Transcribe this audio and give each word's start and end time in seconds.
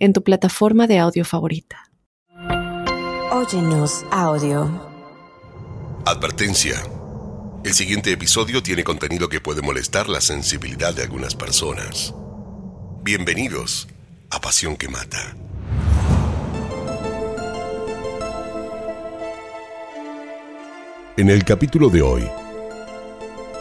en 0.00 0.14
tu 0.14 0.24
plataforma 0.24 0.86
de 0.86 0.98
audio 0.98 1.24
favorita. 1.24 1.90
Óyenos 3.30 4.04
audio. 4.10 4.68
Advertencia. 6.06 6.82
El 7.62 7.74
siguiente 7.74 8.10
episodio 8.10 8.62
tiene 8.62 8.82
contenido 8.82 9.28
que 9.28 9.40
puede 9.40 9.60
molestar 9.60 10.08
la 10.08 10.22
sensibilidad 10.22 10.94
de 10.94 11.02
algunas 11.02 11.36
personas. 11.36 12.14
Bienvenidos 13.02 13.88
a 14.30 14.40
Pasión 14.40 14.76
que 14.76 14.88
Mata. 14.88 15.36
En 21.18 21.28
el 21.28 21.44
capítulo 21.44 21.90
de 21.90 22.00
hoy, 22.00 22.26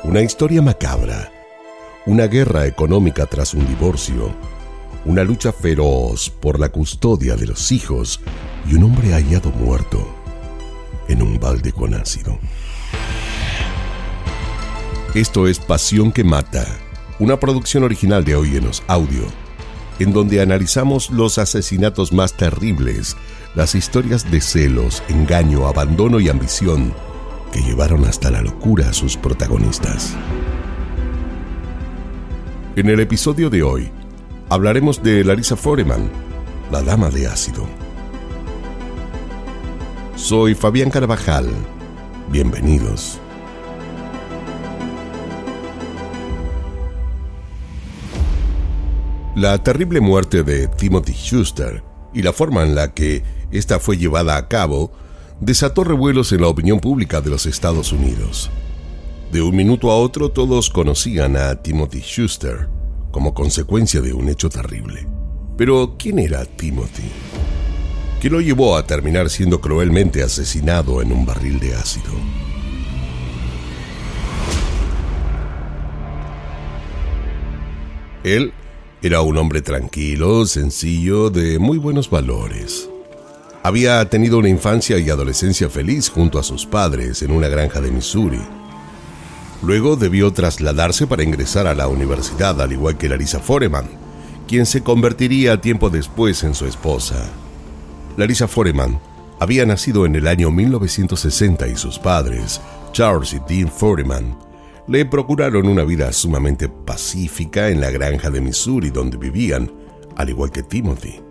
una 0.03 0.21
historia 0.21 0.61
macabra, 0.61 1.29
una 2.05 2.27
guerra 2.27 2.65
económica 2.65 3.25
tras 3.25 3.53
un 3.53 3.67
divorcio, 3.67 4.33
una 5.05 5.23
lucha 5.23 5.51
feroz 5.51 6.29
por 6.29 6.59
la 6.59 6.69
custodia 6.69 7.35
de 7.35 7.47
los 7.47 7.71
hijos 7.71 8.19
y 8.69 8.75
un 8.75 8.83
hombre 8.83 9.13
hallado 9.13 9.51
muerto 9.51 10.15
en 11.07 11.21
un 11.21 11.39
balde 11.39 11.71
con 11.71 11.93
ácido. 11.93 12.37
Esto 15.15 15.47
es 15.47 15.59
Pasión 15.59 16.11
que 16.11 16.23
Mata, 16.23 16.67
una 17.17 17.39
producción 17.39 17.83
original 17.83 18.23
de 18.23 18.35
Oyenos 18.35 18.83
Audio, 18.87 19.23
en 19.97 20.13
donde 20.13 20.41
analizamos 20.41 21.09
los 21.09 21.39
asesinatos 21.39 22.13
más 22.13 22.33
terribles, 22.33 23.17
las 23.55 23.73
historias 23.75 24.29
de 24.29 24.39
celos, 24.39 25.01
engaño, 25.09 25.65
abandono 25.67 26.19
y 26.19 26.29
ambición 26.29 26.93
que 27.51 27.61
llevaron 27.61 28.05
hasta 28.05 28.29
la 28.29 28.41
locura 28.41 28.89
a 28.89 28.93
sus 28.93 29.17
protagonistas. 29.17 30.15
En 32.75 32.87
el 32.87 32.99
episodio 32.99 33.49
de 33.49 33.63
hoy, 33.63 33.91
hablaremos 34.49 35.03
de 35.03 35.23
Larissa 35.23 35.55
Foreman, 35.55 36.09
la 36.71 36.81
dama 36.81 37.09
de 37.09 37.27
ácido. 37.27 37.67
Soy 40.15 40.55
Fabián 40.55 40.89
Carvajal. 40.89 41.47
Bienvenidos. 42.29 43.19
La 49.35 49.63
terrible 49.63 50.01
muerte 50.01 50.43
de 50.43 50.67
Timothy 50.67 51.13
Schuster 51.13 51.83
y 52.13 52.23
la 52.23 52.33
forma 52.33 52.63
en 52.63 52.75
la 52.75 52.93
que 52.93 53.23
esta 53.51 53.79
fue 53.79 53.97
llevada 53.97 54.35
a 54.35 54.47
cabo 54.47 54.91
desató 55.39 55.83
revuelos 55.83 56.31
en 56.33 56.41
la 56.41 56.47
opinión 56.47 56.79
pública 56.79 57.21
de 57.21 57.29
los 57.29 57.45
Estados 57.45 57.93
Unidos. 57.93 58.49
De 59.31 59.41
un 59.41 59.55
minuto 59.55 59.91
a 59.91 59.95
otro 59.95 60.31
todos 60.31 60.69
conocían 60.71 61.37
a 61.37 61.61
Timothy 61.61 62.01
Schuster 62.01 62.78
como 63.11 63.33
consecuencia 63.33 64.01
de 64.01 64.13
un 64.13 64.29
hecho 64.29 64.49
terrible. 64.49 65.07
Pero, 65.57 65.95
¿quién 65.97 66.19
era 66.19 66.45
Timothy? 66.45 67.09
¿Qué 68.21 68.29
lo 68.29 68.41
llevó 68.41 68.77
a 68.77 68.85
terminar 68.85 69.29
siendo 69.29 69.61
cruelmente 69.61 70.23
asesinado 70.23 71.01
en 71.01 71.11
un 71.11 71.25
barril 71.25 71.59
de 71.59 71.73
ácido? 71.75 72.11
Él 78.23 78.53
era 79.01 79.21
un 79.21 79.37
hombre 79.37 79.61
tranquilo, 79.61 80.45
sencillo, 80.45 81.29
de 81.29 81.59
muy 81.59 81.77
buenos 81.77 82.09
valores. 82.09 82.89
Había 83.63 84.07
tenido 84.09 84.37
una 84.37 84.49
infancia 84.49 84.97
y 84.97 85.09
adolescencia 85.09 85.69
feliz 85.69 86.09
junto 86.09 86.39
a 86.39 86.43
sus 86.43 86.65
padres 86.65 87.21
en 87.21 87.31
una 87.31 87.47
granja 87.47 87.81
de 87.81 87.91
Missouri 87.91 88.58
Luego 89.61 89.95
debió 89.95 90.31
trasladarse 90.31 91.07
para 91.07 91.23
ingresar 91.23 91.67
a 91.67 91.73
la 91.73 91.87
universidad, 91.87 92.61
al 92.61 92.71
igual 92.71 92.97
que 92.97 93.09
Larissa 93.09 93.39
Foreman, 93.39 93.89
quien 94.47 94.65
se 94.65 94.81
convertiría 94.81 95.61
tiempo 95.61 95.89
después 95.89 96.43
en 96.43 96.55
su 96.55 96.65
esposa. 96.65 97.29
Larissa 98.17 98.47
Foreman 98.47 98.99
había 99.39 99.65
nacido 99.65 100.05
en 100.05 100.15
el 100.15 100.27
año 100.27 100.51
1960 100.51 101.67
y 101.67 101.75
sus 101.75 101.99
padres, 101.99 102.61
Charles 102.91 103.33
y 103.33 103.39
Dean 103.47 103.69
Foreman, 103.69 104.35
le 104.89 105.05
procuraron 105.05 105.67
una 105.67 105.83
vida 105.83 106.11
sumamente 106.11 106.67
pacífica 106.67 107.69
en 107.69 107.79
la 107.79 107.91
granja 107.91 108.31
de 108.31 108.41
Missouri 108.41 108.89
donde 108.89 109.17
vivían, 109.17 109.71
al 110.15 110.29
igual 110.29 110.51
que 110.51 110.63
Timothy. 110.63 111.21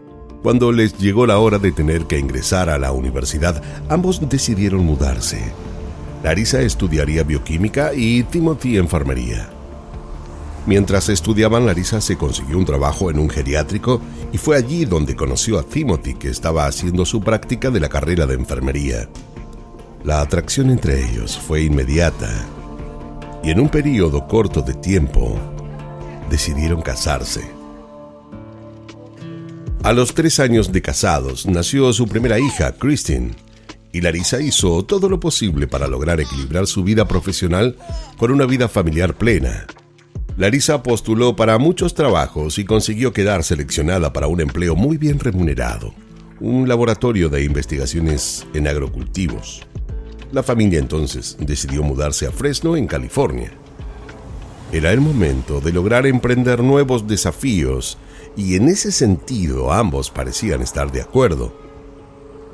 Cuando 0.45 0.71
les 0.71 0.97
llegó 0.97 1.27
la 1.27 1.39
hora 1.39 1.59
de 1.59 1.73
tener 1.73 2.07
que 2.07 2.21
ingresar 2.21 2.71
a 2.71 2.79
la 2.79 2.93
universidad, 2.93 3.61
ambos 3.89 4.21
decidieron 4.29 4.85
mudarse. 4.85 5.53
Larissa 6.23 6.61
estudiaría 6.61 7.23
bioquímica 7.23 7.93
y 7.95 8.25
Timothy 8.25 8.77
enfermería. 8.77 9.51
Mientras 10.67 11.09
estudiaban, 11.09 11.65
Larissa 11.65 12.01
se 12.01 12.17
consiguió 12.17 12.59
un 12.59 12.67
trabajo 12.67 13.11
en 13.11 13.19
un 13.19 13.31
geriátrico 13.31 14.01
y 14.33 14.39
fue 14.39 14.57
allí 14.57 14.85
donde 14.85 15.17
conoció 15.17 15.59
a 15.59 15.63
Timothy, 15.63 16.15
que 16.15 16.29
estaba 16.29 16.67
haciendo 16.67 17.07
su 17.07 17.23
práctica 17.23 17.71
de 17.71 17.81
la 17.81 17.89
carrera 17.89 18.27
de 18.27 18.35
enfermería. 18.35 19.09
La 20.05 20.21
atracción 20.21 20.71
entre 20.71 21.03
ellos 21.05 21.39
fue 21.39 21.63
inmediata 21.63 22.29
y 23.43 23.51
en 23.51 23.61
un 23.61 23.69
periodo 23.69 24.27
corto 24.27 24.61
de 24.61 24.75
tiempo 24.75 25.39
decidieron 26.29 26.83
casarse. 26.83 27.41
A 29.85 29.93
los 29.93 30.13
tres 30.13 30.41
años 30.41 30.71
de 30.73 30.83
casados 30.83 31.47
nació 31.47 31.93
su 31.93 32.07
primera 32.07 32.39
hija, 32.39 32.73
Christine, 32.73 33.31
y 33.93 34.01
Larissa 34.01 34.41
hizo 34.41 34.85
todo 34.85 35.09
lo 35.09 35.21
posible 35.21 35.67
para 35.67 35.87
lograr 35.87 36.21
equilibrar 36.21 36.67
su 36.67 36.85
vida 36.85 37.09
profesional 37.09 37.77
con 38.17 38.31
una 38.31 38.45
vida 38.45 38.69
familiar 38.69 39.15
plena. 39.15 39.67
Larissa 40.37 40.83
postuló 40.83 41.35
para 41.35 41.59
muchos 41.59 41.95
trabajos 41.95 42.59
y 42.59 42.65
consiguió 42.65 43.13
quedar 43.13 43.43
seleccionada 43.43 44.13
para 44.13 44.29
un 44.29 44.41
empleo 44.41 44.77
muy 44.77 44.97
bien 44.97 45.19
remunerado, 45.19 45.93
un 46.39 46.69
laboratorio 46.69 47.29
de 47.29 47.43
investigaciones 47.43 48.47
en 48.55 48.69
agrocultivos. 48.69 49.67
La 50.31 50.43
familia 50.43 50.79
entonces 50.79 51.37
decidió 51.41 51.83
mudarse 51.83 52.27
a 52.27 52.31
Fresno, 52.31 52.77
en 52.77 52.87
California. 52.87 53.51
Era 54.71 54.93
el 54.93 55.01
momento 55.01 55.61
de 55.61 55.73
lograr 55.73 56.07
emprender 56.07 56.63
nuevos 56.63 57.09
desafíos 57.09 57.97
y 58.37 58.55
en 58.55 58.69
ese 58.69 58.93
sentido 58.93 59.73
ambos 59.73 60.11
parecían 60.11 60.61
estar 60.61 60.93
de 60.93 61.01
acuerdo. 61.01 61.68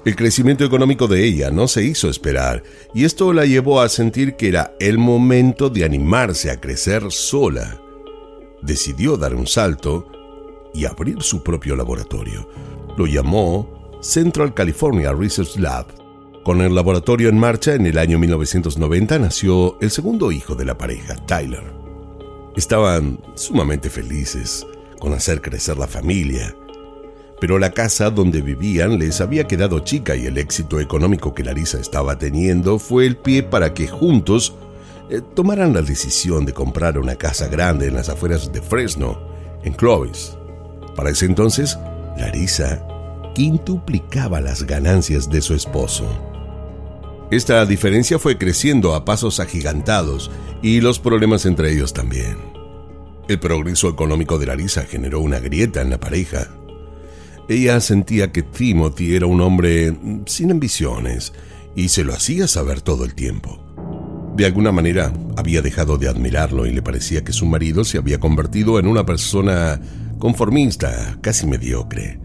El 0.05 0.17
crecimiento 0.17 0.65
económico 0.65 1.09
de 1.09 1.25
ella 1.25 1.51
no 1.51 1.67
se 1.67 1.83
hizo 1.83 2.11
esperar 2.11 2.63
y 2.93 3.05
esto 3.05 3.33
la 3.33 3.47
llevó 3.47 3.81
a 3.81 3.89
sentir 3.89 4.37
que 4.37 4.49
era 4.49 4.75
el 4.79 4.99
momento 4.99 5.71
de 5.71 5.83
animarse 5.83 6.51
a 6.51 6.61
crecer 6.61 7.11
sola. 7.11 7.81
Decidió 8.61 9.17
dar 9.17 9.35
un 9.35 9.47
salto 9.47 10.07
y 10.75 10.85
abrir 10.85 11.23
su 11.23 11.43
propio 11.43 11.75
laboratorio. 11.75 12.47
Lo 12.99 13.07
llamó 13.07 13.99
Central 14.03 14.53
California 14.53 15.11
Research 15.15 15.57
Lab. 15.57 15.87
Con 16.43 16.61
el 16.61 16.75
laboratorio 16.75 17.31
en 17.31 17.39
marcha 17.39 17.75
en 17.75 17.87
el 17.87 17.97
año 17.97 18.19
1990 18.19 19.19
nació 19.19 19.81
el 19.81 19.91
segundo 19.91 20.31
hijo 20.31 20.55
de 20.55 20.67
la 20.67 20.77
pareja, 20.77 21.17
Tyler. 21.25 21.65
Estaban 22.57 23.21
sumamente 23.37 23.89
felices 23.89 24.67
con 25.01 25.15
hacer 25.15 25.41
crecer 25.41 25.79
la 25.79 25.87
familia 25.87 26.55
pero 27.41 27.59
la 27.59 27.73
casa 27.73 28.11
donde 28.11 28.41
vivían 28.41 28.99
les 28.99 29.21
había 29.21 29.47
quedado 29.47 29.81
chica 29.81 30.17
y 30.17 30.27
el 30.27 30.39
éxito 30.39 30.81
económico 30.81 31.35
que 31.35 31.45
Larissa 31.45 31.79
estaba 31.79 32.19
teniendo 32.19 32.79
fue 32.79 33.07
el 33.07 33.17
pie 33.17 33.43
para 33.43 33.75
que 33.75 33.89
juntos 33.89 34.55
eh, 35.11 35.21
tomaran 35.35 35.75
la 35.75 35.83
decisión 35.83 36.47
de 36.47 36.55
comprar 36.55 36.99
una 36.99 37.17
casa 37.17 37.49
grande 37.49 37.89
en 37.89 37.95
las 37.95 38.09
afueras 38.09 38.53
de 38.53 38.63
Fresno, 38.63 39.21
en 39.63 39.73
Clovis. 39.75 40.37
Para 40.97 41.11
ese 41.11 41.27
entonces, 41.27 41.79
Larissa 42.17 42.87
quintuplicaba 43.35 44.41
las 44.41 44.63
ganancias 44.63 45.29
de 45.29 45.43
su 45.43 45.55
esposo. 45.55 46.07
Esta 47.31 47.67
diferencia 47.67 48.19
fue 48.19 48.39
creciendo 48.39 48.95
a 48.95 49.05
pasos 49.05 49.41
agigantados 49.41 50.31
y 50.63 50.81
los 50.81 51.01
problemas 51.01 51.47
entre 51.47 51.73
ellos 51.73 51.93
también. 51.93 52.39
El 53.27 53.41
progreso 53.41 53.89
económico 53.89 54.39
de 54.39 54.47
Larissa 54.47 54.83
generó 54.85 55.21
una 55.21 55.41
grieta 55.41 55.83
en 55.83 55.91
la 55.91 55.99
pareja 55.99 56.49
ella 57.49 57.81
sentía 57.81 58.33
que 58.33 58.43
Timothy 58.43 59.17
era 59.17 59.27
un 59.27 59.41
hombre 59.41 59.95
sin 60.27 60.51
ambiciones 60.51 61.33
y 61.77 61.89
se 61.89 62.05
lo 62.05 62.15
hacía 62.15 62.49
saber 62.49 62.81
todo 62.81 63.05
el 63.05 63.15
tiempo. 63.15 63.61
De 64.35 64.47
alguna 64.47 64.73
manera 64.73 65.13
había 65.37 65.61
dejado 65.61 65.99
de 65.99 66.09
admirarlo 66.09 66.67
y 66.67 66.73
le 66.73 66.83
parecía 66.83 67.23
que 67.23 67.33
su 67.33 67.47
marido 67.47 67.85
se 67.85 67.99
había 67.99 68.19
convertido 68.19 68.79
en 68.79 68.87
una 68.87 69.05
persona 69.05 69.81
conformista, 70.19 71.19
casi 71.21 71.47
mediocre. 71.47 72.19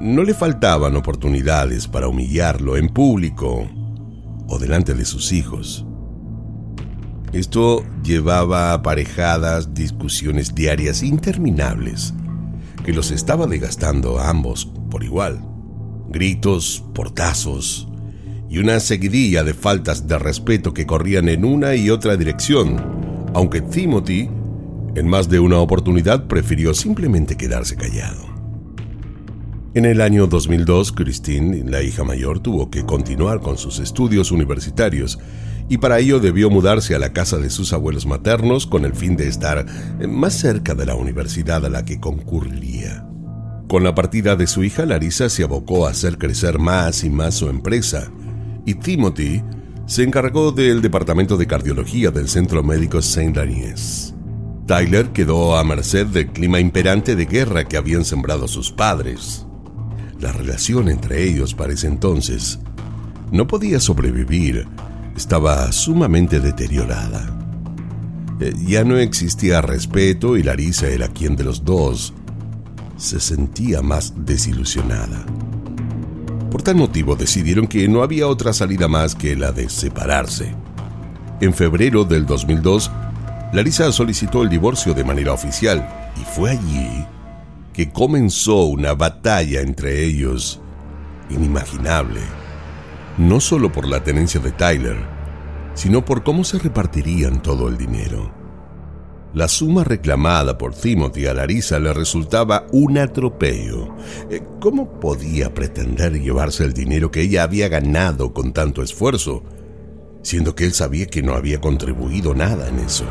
No 0.00 0.24
le 0.24 0.34
faltaban 0.34 0.96
oportunidades 0.96 1.86
para 1.86 2.08
humillarlo 2.08 2.76
en 2.76 2.88
público 2.88 3.70
o 4.48 4.58
delante 4.58 4.94
de 4.94 5.04
sus 5.04 5.32
hijos. 5.32 5.86
Esto 7.32 7.84
llevaba 8.02 8.72
aparejadas 8.72 9.72
discusiones 9.72 10.54
diarias 10.54 11.02
interminables 11.02 12.12
que 12.84 12.92
los 12.92 13.10
estaba 13.10 13.46
desgastando 13.46 14.18
a 14.18 14.28
ambos 14.28 14.66
por 14.90 15.04
igual. 15.04 15.40
Gritos, 16.08 16.84
portazos 16.94 17.88
y 18.50 18.58
una 18.58 18.80
seguidilla 18.80 19.44
de 19.44 19.54
faltas 19.54 20.06
de 20.06 20.18
respeto 20.18 20.74
que 20.74 20.86
corrían 20.86 21.28
en 21.28 21.44
una 21.44 21.74
y 21.74 21.88
otra 21.88 22.16
dirección, 22.16 22.76
aunque 23.34 23.62
Timothy 23.62 24.28
en 24.94 25.08
más 25.08 25.28
de 25.28 25.40
una 25.40 25.58
oportunidad 25.58 26.26
prefirió 26.26 26.74
simplemente 26.74 27.36
quedarse 27.36 27.76
callado. 27.76 28.32
En 29.74 29.86
el 29.86 30.02
año 30.02 30.26
2002, 30.26 30.92
Christine, 30.92 31.64
la 31.64 31.82
hija 31.82 32.04
mayor, 32.04 32.40
tuvo 32.40 32.70
que 32.70 32.84
continuar 32.84 33.40
con 33.40 33.56
sus 33.56 33.78
estudios 33.78 34.30
universitarios 34.30 35.18
y 35.72 35.78
para 35.78 36.00
ello 36.00 36.20
debió 36.20 36.50
mudarse 36.50 36.94
a 36.94 36.98
la 36.98 37.14
casa 37.14 37.38
de 37.38 37.48
sus 37.48 37.72
abuelos 37.72 38.04
maternos 38.04 38.66
con 38.66 38.84
el 38.84 38.92
fin 38.92 39.16
de 39.16 39.26
estar 39.26 39.64
más 40.06 40.34
cerca 40.34 40.74
de 40.74 40.84
la 40.84 40.96
universidad 40.96 41.64
a 41.64 41.70
la 41.70 41.82
que 41.86 41.98
concurriría. 41.98 43.08
Con 43.68 43.82
la 43.82 43.94
partida 43.94 44.36
de 44.36 44.46
su 44.46 44.64
hija, 44.64 44.84
Larissa 44.84 45.30
se 45.30 45.44
abocó 45.44 45.86
a 45.86 45.90
hacer 45.92 46.18
crecer 46.18 46.58
más 46.58 47.04
y 47.04 47.08
más 47.08 47.36
su 47.36 47.48
empresa, 47.48 48.12
y 48.66 48.74
Timothy 48.74 49.42
se 49.86 50.02
encargó 50.02 50.52
del 50.52 50.82
departamento 50.82 51.38
de 51.38 51.46
cardiología 51.46 52.10
del 52.10 52.28
Centro 52.28 52.62
Médico 52.62 53.00
Saint 53.00 53.34
Denis. 53.34 54.12
Tyler 54.66 55.06
quedó 55.12 55.56
a 55.56 55.64
merced 55.64 56.06
del 56.06 56.32
clima 56.32 56.60
imperante 56.60 57.16
de 57.16 57.24
guerra 57.24 57.64
que 57.64 57.78
habían 57.78 58.04
sembrado 58.04 58.46
sus 58.46 58.70
padres. 58.70 59.46
La 60.20 60.32
relación 60.32 60.90
entre 60.90 61.24
ellos 61.24 61.54
para 61.54 61.72
ese 61.72 61.86
entonces 61.86 62.58
no 63.30 63.46
podía 63.46 63.80
sobrevivir 63.80 64.68
estaba 65.16 65.70
sumamente 65.72 66.40
deteriorada. 66.40 67.38
Eh, 68.40 68.54
ya 68.66 68.84
no 68.84 68.96
existía 68.96 69.60
respeto 69.60 70.36
y 70.36 70.42
Larisa 70.42 70.88
era 70.88 71.08
quien 71.08 71.36
de 71.36 71.44
los 71.44 71.64
dos 71.64 72.12
se 72.96 73.20
sentía 73.20 73.82
más 73.82 74.14
desilusionada. 74.16 75.24
Por 76.50 76.62
tal 76.62 76.76
motivo 76.76 77.16
decidieron 77.16 77.66
que 77.66 77.88
no 77.88 78.02
había 78.02 78.26
otra 78.26 78.52
salida 78.52 78.88
más 78.88 79.14
que 79.14 79.36
la 79.36 79.52
de 79.52 79.68
separarse. 79.68 80.54
En 81.40 81.54
febrero 81.54 82.04
del 82.04 82.26
2002, 82.26 82.90
Larisa 83.52 83.90
solicitó 83.92 84.42
el 84.42 84.48
divorcio 84.48 84.94
de 84.94 85.04
manera 85.04 85.32
oficial 85.32 86.12
y 86.20 86.24
fue 86.24 86.50
allí 86.50 87.06
que 87.72 87.90
comenzó 87.90 88.64
una 88.64 88.94
batalla 88.94 89.60
entre 89.60 90.04
ellos 90.04 90.60
inimaginable 91.30 92.41
no 93.18 93.40
solo 93.40 93.70
por 93.70 93.86
la 93.86 94.02
tenencia 94.02 94.40
de 94.40 94.52
Tyler, 94.52 94.96
sino 95.74 96.04
por 96.04 96.22
cómo 96.22 96.44
se 96.44 96.58
repartirían 96.58 97.42
todo 97.42 97.68
el 97.68 97.76
dinero. 97.76 98.42
La 99.34 99.48
suma 99.48 99.82
reclamada 99.82 100.58
por 100.58 100.74
Timothy 100.74 101.26
a 101.26 101.32
Larissa 101.32 101.78
le 101.78 101.94
resultaba 101.94 102.66
un 102.70 102.98
atropello. 102.98 103.94
Eh, 104.30 104.42
¿Cómo 104.60 105.00
podía 105.00 105.54
pretender 105.54 106.20
llevarse 106.20 106.64
el 106.64 106.74
dinero 106.74 107.10
que 107.10 107.22
ella 107.22 107.42
había 107.44 107.68
ganado 107.68 108.34
con 108.34 108.52
tanto 108.52 108.82
esfuerzo, 108.82 109.42
siendo 110.22 110.54
que 110.54 110.64
él 110.66 110.74
sabía 110.74 111.06
que 111.06 111.22
no 111.22 111.32
había 111.34 111.62
contribuido 111.62 112.34
nada 112.34 112.68
en 112.68 112.80
eso? 112.80 113.06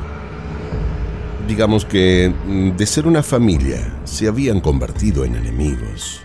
Digamos 1.47 1.85
que 1.85 2.31
mm, 2.45 2.77
de 2.77 2.85
ser 2.85 3.07
una 3.07 3.23
familia 3.23 4.01
se 4.03 4.27
habían 4.27 4.61
convertido 4.61 5.25
en 5.25 5.35
enemigos. 5.35 6.21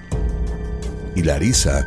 Y 1.15 1.23
Larissa 1.23 1.87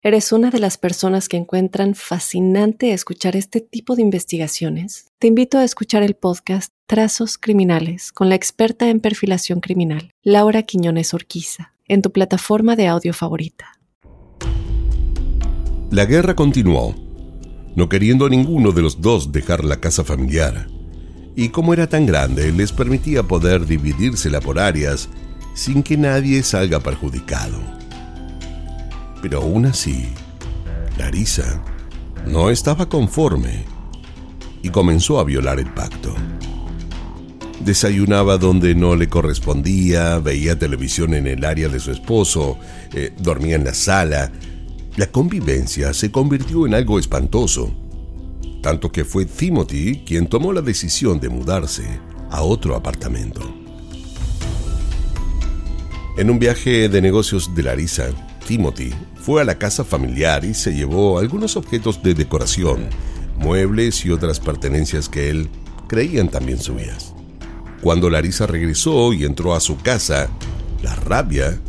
¿Eres 0.00 0.30
una 0.30 0.50
de 0.50 0.60
las 0.60 0.78
personas 0.78 1.28
que 1.28 1.36
encuentran 1.36 1.96
fascinante 1.96 2.92
escuchar 2.92 3.34
este 3.34 3.60
tipo 3.60 3.96
de 3.96 4.02
investigaciones? 4.02 5.06
Te 5.18 5.26
invito 5.26 5.58
a 5.58 5.64
escuchar 5.64 6.04
el 6.04 6.14
podcast 6.14 6.72
Trazos 6.86 7.36
Criminales 7.36 8.12
con 8.12 8.28
la 8.28 8.36
experta 8.36 8.90
en 8.90 9.00
perfilación 9.00 9.58
criminal, 9.58 10.12
Laura 10.22 10.62
Quiñones 10.62 11.14
Orquiza, 11.14 11.74
en 11.88 12.02
tu 12.02 12.12
plataforma 12.12 12.76
de 12.76 12.86
audio 12.86 13.12
favorita. 13.12 13.80
La 15.90 16.04
guerra 16.04 16.36
continuó, 16.36 16.94
no 17.74 17.88
queriendo 17.88 18.26
a 18.26 18.30
ninguno 18.30 18.70
de 18.70 18.82
los 18.82 19.00
dos 19.00 19.32
dejar 19.32 19.64
la 19.64 19.80
casa 19.80 20.04
familiar. 20.04 20.68
Y 21.34 21.48
como 21.48 21.72
era 21.72 21.88
tan 21.88 22.06
grande, 22.06 22.52
les 22.52 22.70
permitía 22.70 23.24
poder 23.24 23.66
dividírsela 23.66 24.40
por 24.40 24.60
áreas 24.60 25.08
sin 25.54 25.82
que 25.82 25.96
nadie 25.96 26.44
salga 26.44 26.78
perjudicado. 26.78 27.77
Pero 29.20 29.42
aún 29.42 29.66
así, 29.66 30.08
Larisa 30.96 31.62
no 32.26 32.50
estaba 32.50 32.88
conforme 32.88 33.64
y 34.62 34.70
comenzó 34.70 35.18
a 35.18 35.24
violar 35.24 35.58
el 35.58 35.72
pacto. 35.72 36.14
Desayunaba 37.60 38.38
donde 38.38 38.74
no 38.74 38.94
le 38.94 39.08
correspondía, 39.08 40.18
veía 40.18 40.58
televisión 40.58 41.14
en 41.14 41.26
el 41.26 41.44
área 41.44 41.68
de 41.68 41.80
su 41.80 41.90
esposo, 41.90 42.58
eh, 42.92 43.12
dormía 43.18 43.56
en 43.56 43.64
la 43.64 43.74
sala. 43.74 44.30
La 44.96 45.06
convivencia 45.08 45.92
se 45.92 46.10
convirtió 46.10 46.66
en 46.66 46.74
algo 46.74 46.98
espantoso, 46.98 47.74
tanto 48.62 48.90
que 48.92 49.04
fue 49.04 49.26
Timothy 49.26 50.02
quien 50.06 50.28
tomó 50.28 50.52
la 50.52 50.62
decisión 50.62 51.18
de 51.20 51.28
mudarse 51.28 52.00
a 52.30 52.42
otro 52.42 52.76
apartamento. 52.76 53.57
En 56.18 56.30
un 56.30 56.40
viaje 56.40 56.88
de 56.88 57.00
negocios 57.00 57.54
de 57.54 57.62
Larisa, 57.62 58.08
Timothy 58.44 58.92
fue 59.22 59.40
a 59.40 59.44
la 59.44 59.56
casa 59.56 59.84
familiar 59.84 60.44
y 60.44 60.52
se 60.52 60.74
llevó 60.74 61.20
algunos 61.20 61.56
objetos 61.56 62.02
de 62.02 62.12
decoración, 62.12 62.88
muebles 63.36 64.04
y 64.04 64.10
otras 64.10 64.40
pertenencias 64.40 65.08
que 65.08 65.30
él 65.30 65.48
creían 65.86 66.28
también 66.28 66.58
suyas. 66.58 67.14
Cuando 67.82 68.10
Larisa 68.10 68.48
regresó 68.48 69.12
y 69.12 69.24
entró 69.24 69.54
a 69.54 69.60
su 69.60 69.76
casa, 69.76 70.28
la 70.82 70.96
rabia 70.96 71.60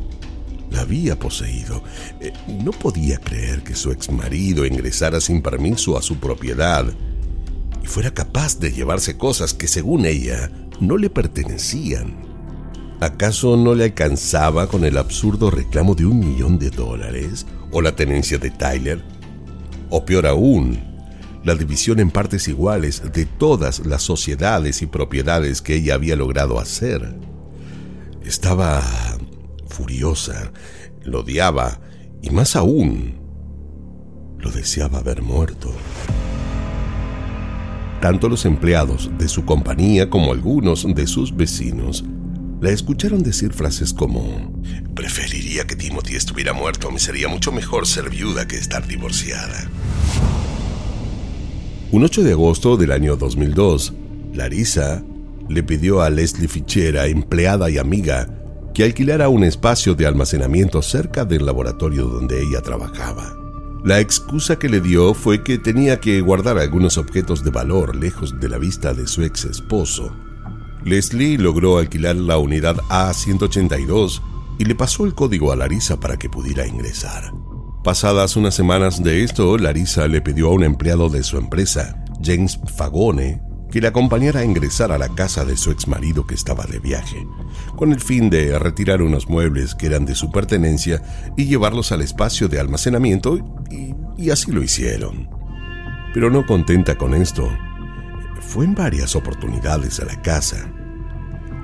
la 0.71 0.81
había 0.81 1.19
poseído. 1.19 1.83
Eh, 2.19 2.33
no 2.47 2.71
podía 2.71 3.19
creer 3.19 3.61
que 3.61 3.75
su 3.75 3.91
ex 3.91 4.11
marido 4.11 4.65
ingresara 4.65 5.21
sin 5.21 5.43
permiso 5.43 5.95
a 5.95 6.01
su 6.01 6.15
propiedad 6.15 6.91
y 7.83 7.85
fuera 7.85 8.15
capaz 8.15 8.57
de 8.57 8.71
llevarse 8.71 9.15
cosas 9.15 9.53
que 9.53 9.67
según 9.67 10.07
ella 10.07 10.49
no 10.79 10.97
le 10.97 11.11
pertenecían. 11.11 12.28
¿Acaso 13.01 13.55
no 13.55 13.75
le 13.75 13.85
alcanzaba 13.85 14.67
con 14.67 14.83
el 14.83 14.97
absurdo 14.97 15.49
reclamo 15.49 15.95
de 15.95 16.05
un 16.05 16.19
millón 16.19 16.59
de 16.59 16.69
dólares 16.69 17.45
o 17.71 17.81
la 17.81 17.95
tenencia 17.95 18.37
de 18.37 18.51
Tyler? 18.51 19.01
O 19.89 20.03
peor 20.03 20.27
aún, 20.27 20.77
la 21.45 21.55
división 21.55 22.01
en 22.01 22.11
partes 22.11 22.49
iguales 22.49 23.01
de 23.13 23.25
todas 23.25 23.85
las 23.85 24.01
sociedades 24.01 24.81
y 24.81 24.85
propiedades 24.85 25.61
que 25.61 25.75
ella 25.75 25.93
había 25.93 26.17
logrado 26.17 26.59
hacer. 26.59 27.15
Estaba 28.25 28.83
furiosa, 29.69 30.51
lo 31.05 31.21
odiaba 31.21 31.79
y 32.21 32.31
más 32.31 32.57
aún, 32.57 33.17
lo 34.39 34.51
deseaba 34.51 35.01
ver 35.01 35.21
muerto. 35.21 35.71
Tanto 38.01 38.27
los 38.27 38.43
empleados 38.45 39.09
de 39.17 39.29
su 39.29 39.45
compañía 39.45 40.09
como 40.09 40.33
algunos 40.33 40.85
de 40.93 41.07
sus 41.07 41.33
vecinos 41.35 42.03
la 42.61 42.71
escucharon 42.71 43.23
decir 43.23 43.53
frases 43.53 43.93
como, 43.93 44.51
preferiría 44.93 45.65
que 45.65 45.75
Timothy 45.75 46.15
estuviera 46.15 46.53
muerto, 46.53 46.91
me 46.91 46.99
sería 46.99 47.27
mucho 47.27 47.51
mejor 47.51 47.87
ser 47.87 48.09
viuda 48.09 48.47
que 48.47 48.57
estar 48.57 48.85
divorciada. 48.85 49.69
Un 51.91 52.03
8 52.03 52.23
de 52.23 52.33
agosto 52.33 52.77
del 52.77 52.91
año 52.91 53.15
2002, 53.15 53.93
Larissa 54.33 55.03
le 55.47 55.63
pidió 55.63 56.01
a 56.01 56.09
Leslie 56.09 56.47
Fichera, 56.47 57.07
empleada 57.07 57.69
y 57.69 57.77
amiga, 57.77 58.29
que 58.73 58.83
alquilara 58.83 59.29
un 59.29 59.43
espacio 59.43 59.95
de 59.95 60.05
almacenamiento 60.05 60.81
cerca 60.81 61.25
del 61.25 61.45
laboratorio 61.45 62.05
donde 62.05 62.41
ella 62.41 62.61
trabajaba. 62.61 63.35
La 63.83 63.99
excusa 63.99 64.59
que 64.59 64.69
le 64.69 64.81
dio 64.81 65.13
fue 65.13 65.43
que 65.43 65.57
tenía 65.57 65.99
que 65.99 66.21
guardar 66.21 66.57
algunos 66.59 66.97
objetos 66.97 67.43
de 67.43 67.49
valor 67.49 67.95
lejos 67.95 68.39
de 68.39 68.49
la 68.49 68.57
vista 68.57 68.93
de 68.93 69.07
su 69.07 69.23
ex 69.23 69.45
esposo. 69.45 70.13
Leslie 70.83 71.37
logró 71.37 71.77
alquilar 71.77 72.15
la 72.15 72.37
unidad 72.37 72.77
A182 72.89 74.21
y 74.57 74.65
le 74.65 74.75
pasó 74.75 75.05
el 75.05 75.13
código 75.13 75.51
a 75.51 75.55
Larisa 75.55 75.99
para 75.99 76.17
que 76.17 76.29
pudiera 76.29 76.67
ingresar. 76.67 77.31
Pasadas 77.83 78.35
unas 78.35 78.55
semanas 78.55 79.01
de 79.03 79.23
esto, 79.23 79.57
Larisa 79.57 80.07
le 80.07 80.21
pidió 80.21 80.49
a 80.49 80.53
un 80.53 80.63
empleado 80.63 81.09
de 81.09 81.23
su 81.23 81.37
empresa 81.37 82.03
James 82.21 82.59
Fagone, 82.75 83.41
que 83.71 83.81
le 83.81 83.87
acompañara 83.87 84.41
a 84.41 84.45
ingresar 84.45 84.91
a 84.91 84.97
la 84.97 85.09
casa 85.09 85.45
de 85.45 85.55
su 85.55 85.71
ex 85.71 85.87
marido 85.87 86.25
que 86.25 86.35
estaba 86.35 86.65
de 86.65 86.79
viaje, 86.79 87.25
con 87.75 87.93
el 87.93 88.01
fin 88.01 88.29
de 88.29 88.57
retirar 88.59 89.01
unos 89.01 89.29
muebles 89.29 89.75
que 89.75 89.85
eran 89.85 90.05
de 90.05 90.15
su 90.15 90.31
pertenencia 90.31 91.01
y 91.37 91.45
llevarlos 91.45 91.91
al 91.91 92.01
espacio 92.01 92.47
de 92.47 92.59
almacenamiento 92.59 93.37
y, 93.69 93.95
y 94.17 94.31
así 94.31 94.51
lo 94.51 94.63
hicieron. 94.63 95.29
Pero 96.13 96.29
no 96.29 96.45
contenta 96.45 96.97
con 96.97 97.13
esto, 97.13 97.49
fue 98.41 98.65
en 98.65 98.75
varias 98.75 99.15
oportunidades 99.15 99.99
a 99.99 100.05
la 100.05 100.21
casa. 100.21 100.71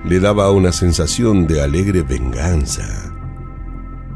Le 0.06 0.20
daba 0.20 0.52
una 0.52 0.72
sensación 0.72 1.48
de 1.48 1.62
alegre 1.62 2.04
venganza. 2.04 3.14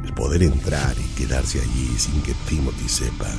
El 0.03 0.13
poder 0.13 0.43
entrar 0.43 0.95
y 0.97 1.15
quedarse 1.15 1.59
allí 1.59 1.87
sin 1.97 2.21
que 2.21 2.33
Timothy 2.47 2.87
sepa. 2.87 3.29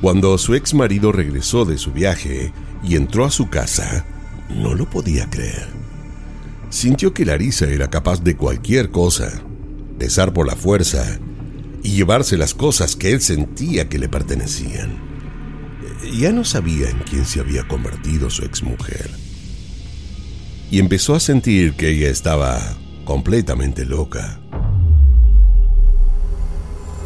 Cuando 0.00 0.38
su 0.38 0.54
ex 0.54 0.74
marido 0.74 1.12
regresó 1.12 1.64
de 1.64 1.76
su 1.76 1.92
viaje 1.92 2.52
y 2.82 2.96
entró 2.96 3.24
a 3.24 3.30
su 3.30 3.50
casa, 3.50 4.04
no 4.48 4.74
lo 4.74 4.88
podía 4.88 5.28
creer. 5.28 5.68
Sintió 6.70 7.12
que 7.12 7.24
Larisa 7.24 7.66
era 7.66 7.88
capaz 7.90 8.22
de 8.22 8.36
cualquier 8.36 8.90
cosa, 8.90 9.42
besar 9.98 10.32
por 10.32 10.46
la 10.46 10.54
fuerza 10.54 11.18
y 11.82 11.90
llevarse 11.90 12.36
las 12.36 12.54
cosas 12.54 12.94
que 12.94 13.12
él 13.12 13.20
sentía 13.20 13.88
que 13.88 13.98
le 13.98 14.08
pertenecían. 14.08 15.17
Ya 16.04 16.32
no 16.32 16.44
sabía 16.44 16.90
en 16.90 16.98
quién 17.00 17.24
se 17.24 17.40
había 17.40 17.66
convertido 17.66 18.30
su 18.30 18.44
exmujer. 18.44 19.10
Y 20.70 20.78
empezó 20.78 21.14
a 21.14 21.20
sentir 21.20 21.74
que 21.74 21.90
ella 21.90 22.08
estaba 22.08 22.60
completamente 23.04 23.84
loca. 23.84 24.38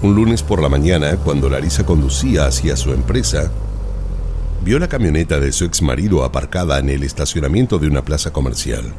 Un 0.03 0.17
lunes 0.17 0.43
por 0.43 0.61
la 0.61 0.69
mañana, 0.69 1.17
cuando 1.17 1.49
Larisa 1.49 1.87
conducía 1.87 2.47
hacia 2.47 2.77
su 2.77 2.93
empresa, 2.93 3.53
vio 4.65 4.79
la 4.79 4.89
camioneta 4.89 5.39
de 5.39 5.53
su 5.53 5.65
ex 5.65 5.81
marido 5.81 6.25
aparcada 6.25 6.79
en 6.79 6.91
el 6.91 7.05
estacionamiento 7.05 7.79
de 7.79 7.87
una 7.87 8.05
plaza 8.05 8.33
comercial. 8.33 8.93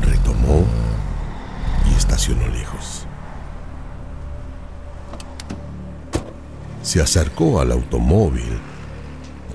Retomó 0.00 0.64
y 1.90 1.96
estacionó 1.96 2.46
lejos. 2.48 2.91
Se 6.82 7.00
acercó 7.00 7.60
al 7.60 7.72
automóvil, 7.72 8.58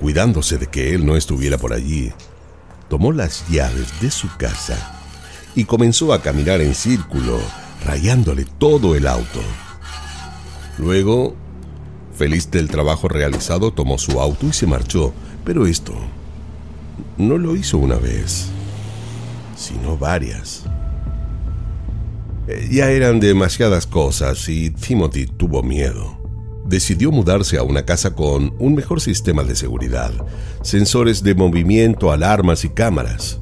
cuidándose 0.00 0.58
de 0.58 0.66
que 0.66 0.94
él 0.94 1.04
no 1.04 1.16
estuviera 1.16 1.58
por 1.58 1.72
allí. 1.72 2.12
Tomó 2.88 3.12
las 3.12 3.46
llaves 3.48 4.00
de 4.00 4.10
su 4.10 4.28
casa 4.38 4.98
y 5.54 5.64
comenzó 5.64 6.12
a 6.12 6.22
caminar 6.22 6.60
en 6.60 6.74
círculo, 6.74 7.38
rayándole 7.84 8.46
todo 8.58 8.94
el 8.94 9.06
auto. 9.06 9.40
Luego, 10.78 11.34
feliz 12.14 12.50
del 12.50 12.68
trabajo 12.68 13.08
realizado, 13.08 13.72
tomó 13.72 13.98
su 13.98 14.20
auto 14.20 14.46
y 14.46 14.52
se 14.52 14.66
marchó. 14.66 15.12
Pero 15.44 15.66
esto 15.66 15.94
no 17.16 17.36
lo 17.36 17.56
hizo 17.56 17.78
una 17.78 17.96
vez, 17.96 18.46
sino 19.56 19.96
varias. 19.98 20.64
Eh, 22.46 22.68
ya 22.70 22.90
eran 22.90 23.20
demasiadas 23.20 23.86
cosas 23.86 24.48
y 24.48 24.70
Timothy 24.70 25.26
tuvo 25.26 25.62
miedo. 25.62 26.17
Decidió 26.68 27.10
mudarse 27.10 27.56
a 27.56 27.62
una 27.62 27.86
casa 27.86 28.14
con 28.14 28.54
un 28.58 28.74
mejor 28.74 29.00
sistema 29.00 29.42
de 29.42 29.56
seguridad, 29.56 30.12
sensores 30.60 31.22
de 31.22 31.34
movimiento, 31.34 32.12
alarmas 32.12 32.62
y 32.66 32.68
cámaras. 32.68 33.40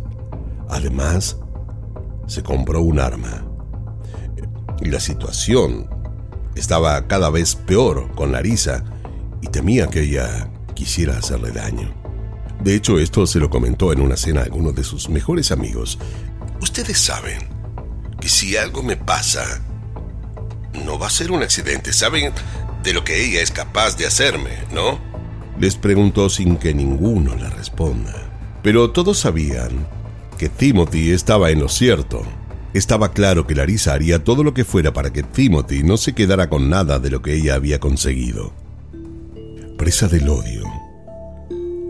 Además, 0.68 1.36
se 2.28 2.44
compró 2.44 2.82
un 2.82 3.00
arma. 3.00 3.44
Y 4.80 4.90
la 4.90 5.00
situación 5.00 5.90
estaba 6.54 7.08
cada 7.08 7.28
vez 7.30 7.56
peor 7.56 8.14
con 8.14 8.30
Larisa 8.30 8.84
y 9.42 9.48
temía 9.48 9.88
que 9.88 10.02
ella 10.02 10.48
quisiera 10.74 11.18
hacerle 11.18 11.50
daño. 11.50 11.92
De 12.62 12.76
hecho, 12.76 13.00
esto 13.00 13.26
se 13.26 13.40
lo 13.40 13.50
comentó 13.50 13.92
en 13.92 14.02
una 14.02 14.16
cena 14.16 14.42
a 14.42 14.44
alguno 14.44 14.70
de 14.70 14.84
sus 14.84 15.08
mejores 15.08 15.50
amigos. 15.50 15.98
Ustedes 16.60 16.98
saben 16.98 17.40
que 18.20 18.28
si 18.28 18.56
algo 18.56 18.84
me 18.84 18.96
pasa, 18.96 19.44
no 20.84 20.96
va 20.96 21.08
a 21.08 21.10
ser 21.10 21.32
un 21.32 21.42
accidente. 21.42 21.92
Saben 21.92 22.32
de 22.86 22.92
lo 22.92 23.02
que 23.02 23.26
ella 23.26 23.42
es 23.42 23.50
capaz 23.50 23.96
de 23.96 24.06
hacerme, 24.06 24.52
¿no? 24.72 25.00
Les 25.58 25.74
preguntó 25.74 26.28
sin 26.30 26.56
que 26.56 26.72
ninguno 26.72 27.34
le 27.34 27.50
responda. 27.50 28.14
Pero 28.62 28.92
todos 28.92 29.18
sabían 29.18 29.88
que 30.38 30.48
Timothy 30.48 31.10
estaba 31.10 31.50
en 31.50 31.58
lo 31.58 31.68
cierto. 31.68 32.22
Estaba 32.74 33.10
claro 33.10 33.44
que 33.44 33.56
Larisa 33.56 33.92
haría 33.92 34.22
todo 34.22 34.44
lo 34.44 34.54
que 34.54 34.64
fuera 34.64 34.92
para 34.92 35.12
que 35.12 35.24
Timothy 35.24 35.82
no 35.82 35.96
se 35.96 36.14
quedara 36.14 36.48
con 36.48 36.70
nada 36.70 37.00
de 37.00 37.10
lo 37.10 37.22
que 37.22 37.34
ella 37.34 37.56
había 37.56 37.80
conseguido. 37.80 38.52
Presa 39.76 40.06
del 40.06 40.28
odio, 40.28 40.62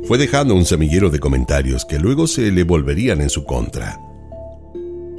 fue 0.05 0.17
dejando 0.17 0.55
un 0.55 0.65
semillero 0.65 1.11
de 1.11 1.19
comentarios 1.19 1.85
que 1.85 1.99
luego 1.99 2.27
se 2.27 2.51
le 2.51 2.65
volverían 2.65 3.21
en 3.21 3.29
su 3.29 3.45
contra. 3.45 4.01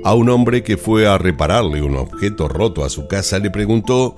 A 0.03 0.15
un 0.15 0.29
hombre 0.29 0.63
que 0.63 0.77
fue 0.77 1.07
a 1.07 1.19
repararle 1.19 1.83
un 1.83 1.97
objeto 1.97 2.47
roto 2.47 2.83
a 2.83 2.89
su 2.89 3.07
casa 3.07 3.37
le 3.37 3.51
preguntó, 3.51 4.15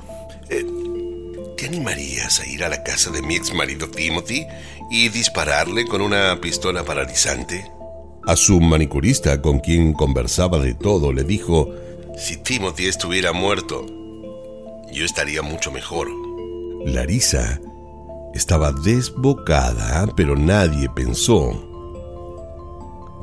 ir 2.59 2.65
a 2.65 2.69
la 2.69 2.83
casa 2.83 3.09
de 3.09 3.21
mi 3.21 3.35
ex 3.35 3.53
marido 3.53 3.89
Timothy 3.89 4.45
y 4.91 5.07
dispararle 5.09 5.85
con 5.85 6.01
una 6.01 6.39
pistola 6.41 6.83
paralizante? 6.83 7.71
A 8.27 8.35
su 8.35 8.59
manicurista, 8.59 9.41
con 9.41 9.59
quien 9.59 9.93
conversaba 9.93 10.59
de 10.59 10.73
todo, 10.73 11.13
le 11.13 11.23
dijo, 11.23 11.73
si 12.17 12.35
Timothy 12.35 12.87
estuviera 12.87 13.31
muerto, 13.31 13.85
yo 14.91 15.05
estaría 15.05 15.41
mucho 15.41 15.71
mejor. 15.71 16.09
Larisa 16.85 17.61
estaba 18.33 18.73
desbocada, 18.73 20.05
pero 20.17 20.35
nadie 20.35 20.89
pensó 20.89 21.65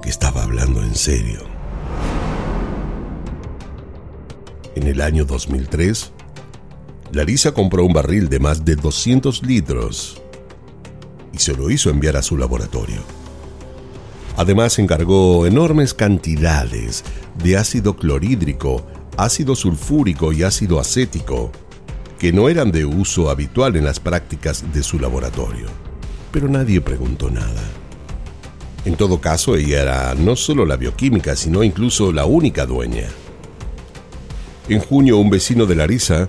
que 0.02 0.08
estaba 0.08 0.44
hablando 0.44 0.82
en 0.82 0.94
serio. 0.94 1.40
En 4.74 4.86
el 4.86 5.02
año 5.02 5.26
2003, 5.26 6.12
Larisa 7.12 7.52
compró 7.52 7.84
un 7.84 7.92
barril 7.92 8.28
de 8.28 8.40
más 8.40 8.64
de 8.64 8.76
200 8.76 9.42
litros 9.44 10.20
y 11.32 11.38
se 11.38 11.54
lo 11.54 11.70
hizo 11.70 11.90
enviar 11.90 12.16
a 12.16 12.22
su 12.22 12.36
laboratorio. 12.36 13.00
Además 14.36 14.78
encargó 14.78 15.46
enormes 15.46 15.94
cantidades 15.94 17.04
de 17.42 17.56
ácido 17.56 17.96
clorhídrico, 17.96 18.86
ácido 19.16 19.54
sulfúrico 19.54 20.32
y 20.32 20.42
ácido 20.42 20.78
acético, 20.78 21.52
que 22.18 22.32
no 22.32 22.48
eran 22.48 22.70
de 22.70 22.84
uso 22.84 23.30
habitual 23.30 23.76
en 23.76 23.84
las 23.84 24.00
prácticas 24.00 24.64
de 24.72 24.82
su 24.82 24.98
laboratorio. 24.98 25.66
Pero 26.32 26.48
nadie 26.48 26.80
preguntó 26.80 27.30
nada. 27.30 27.62
En 28.84 28.96
todo 28.96 29.20
caso, 29.20 29.56
ella 29.56 29.82
era 29.82 30.14
no 30.14 30.36
solo 30.36 30.64
la 30.64 30.76
bioquímica, 30.76 31.34
sino 31.34 31.64
incluso 31.64 32.12
la 32.12 32.24
única 32.24 32.66
dueña. 32.66 33.08
En 34.68 34.80
junio, 34.80 35.18
un 35.18 35.30
vecino 35.30 35.66
de 35.66 35.76
Larisa 35.76 36.28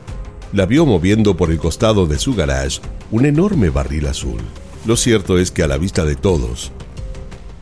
la 0.54 0.66
vio 0.66 0.86
moviendo 0.86 1.36
por 1.36 1.52
el 1.52 1.58
costado 1.58 2.06
de 2.06 2.18
su 2.20 2.34
garage 2.34 2.80
un 3.12 3.26
enorme 3.26 3.70
barril 3.70 4.08
azul. 4.08 4.40
Lo 4.86 4.96
cierto 4.96 5.38
es 5.38 5.52
que 5.52 5.64
a 5.64 5.68
la 5.68 5.78
vista 5.78 6.06
de 6.06 6.16
todos, 6.16 6.72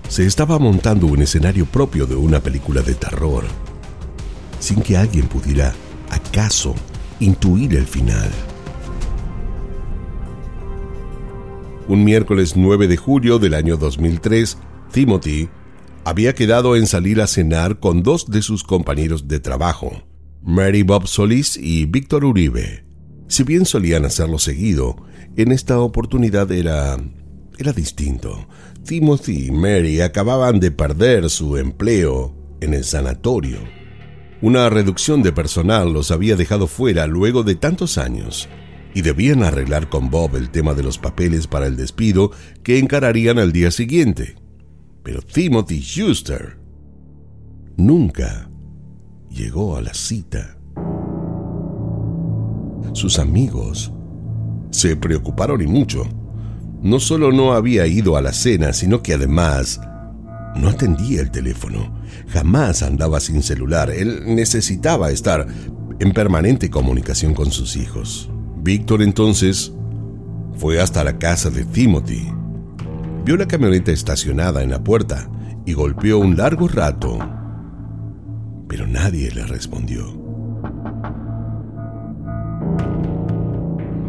se 0.08 0.25
estaba 0.25 0.60
montando 0.60 1.08
un 1.08 1.22
escenario 1.22 1.65
propio 1.65 2.06
de 2.06 2.15
una 2.15 2.39
película 2.39 2.82
de 2.82 2.94
terror, 2.94 3.44
sin 4.60 4.82
que 4.82 4.98
alguien 4.98 5.27
pudiera, 5.27 5.74
acaso, 6.10 6.75
intuir 7.20 7.75
el 7.75 7.88
final. 7.88 8.30
Un 11.88 12.04
miércoles 12.04 12.56
9 12.56 12.88
de 12.88 12.98
julio 12.98 13.39
del 13.39 13.54
año 13.54 13.77
2003, 13.77 14.58
Timothy 14.92 15.50
había 16.04 16.36
quedado 16.36 16.75
en 16.75 16.86
salir 16.86 17.22
a 17.22 17.27
cenar 17.27 17.80
con 17.80 18.04
dos 18.04 18.30
de 18.30 18.42
sus 18.42 18.63
compañeros 18.63 19.27
de 19.27 19.39
trabajo, 19.39 20.04
Mary 20.45 20.83
Bob 20.83 21.07
Solís 21.07 21.57
y 21.57 21.85
Víctor 21.85 22.23
Uribe. 22.23 22.85
Si 23.27 23.43
bien 23.43 23.65
solían 23.65 24.05
hacerlo 24.05 24.37
seguido, 24.37 24.95
en 25.35 25.51
esta 25.51 25.79
oportunidad 25.79 26.51
era 26.51 26.97
era 27.57 27.73
distinto. 27.73 28.47
Timothy 28.83 29.47
y 29.47 29.51
Mary 29.51 30.01
acababan 30.01 30.59
de 30.59 30.69
perder 30.69 31.31
su 31.31 31.57
empleo 31.57 32.35
en 32.61 32.75
el 32.75 32.83
sanatorio. 32.83 33.57
Una 34.41 34.69
reducción 34.69 35.23
de 35.23 35.31
personal 35.31 35.91
los 35.91 36.11
había 36.11 36.35
dejado 36.35 36.67
fuera 36.67 37.07
luego 37.07 37.43
de 37.43 37.55
tantos 37.55 37.97
años 37.97 38.47
y 38.93 39.01
debían 39.01 39.41
arreglar 39.41 39.89
con 39.89 40.11
Bob 40.11 40.35
el 40.35 40.51
tema 40.51 40.73
de 40.75 40.83
los 40.83 40.99
papeles 40.99 41.47
para 41.47 41.65
el 41.65 41.75
despido 41.75 42.31
que 42.61 42.77
encararían 42.77 43.39
al 43.39 43.51
día 43.51 43.71
siguiente. 43.71 44.35
Pero 45.01 45.21
Timothy 45.21 45.79
Schuster 45.79 46.59
nunca 47.77 48.49
llegó 49.36 49.75
a 49.75 49.82
la 49.82 49.94
cita. 49.94 50.58
Sus 52.94 53.20
amigos 53.20 53.92
se 54.72 54.96
preocuparon 54.96 55.62
y 55.62 55.68
mucho 55.68 56.08
no 56.82 57.00
solo 57.00 57.32
no 57.32 57.54
había 57.54 57.88
ido 57.88 58.15
a 58.15 58.22
la 58.22 58.32
cena, 58.32 58.72
sino 58.72 59.01
que 59.01 59.13
además 59.13 59.82
no 60.56 60.70
atendía 60.70 61.22
el 61.22 61.32
teléfono. 61.32 62.00
Jamás 62.30 62.84
andaba 62.84 63.20
sin 63.20 63.42
celular. 63.44 63.89
Él 63.89 64.36
necesitaba 64.36 65.12
estar 65.12 65.48
en 66.00 66.12
permanente 66.13 66.70
comunicación 66.70 67.34
con 67.34 67.51
sus 67.51 67.75
hijos. 67.75 68.30
Víctor 68.62 69.01
entonces 69.01 69.74
fue 70.56 70.80
hasta 70.80 71.04
la 71.04 71.18
casa 71.18 71.50
de 71.50 71.65
Timothy, 71.65 72.32
vio 73.25 73.36
la 73.36 73.48
camioneta 73.48 73.92
estacionada 73.92 74.63
en 74.63 74.72
la 74.72 74.84
puerta 74.84 75.30
y 75.65 75.74
golpeó 75.74 76.20
un 76.20 76.38
largo 76.38 76.68
rato, 76.68 77.20
pero 78.67 78.88
nadie 78.88 79.31
le 79.31 79.45
respondió. 79.45 80.05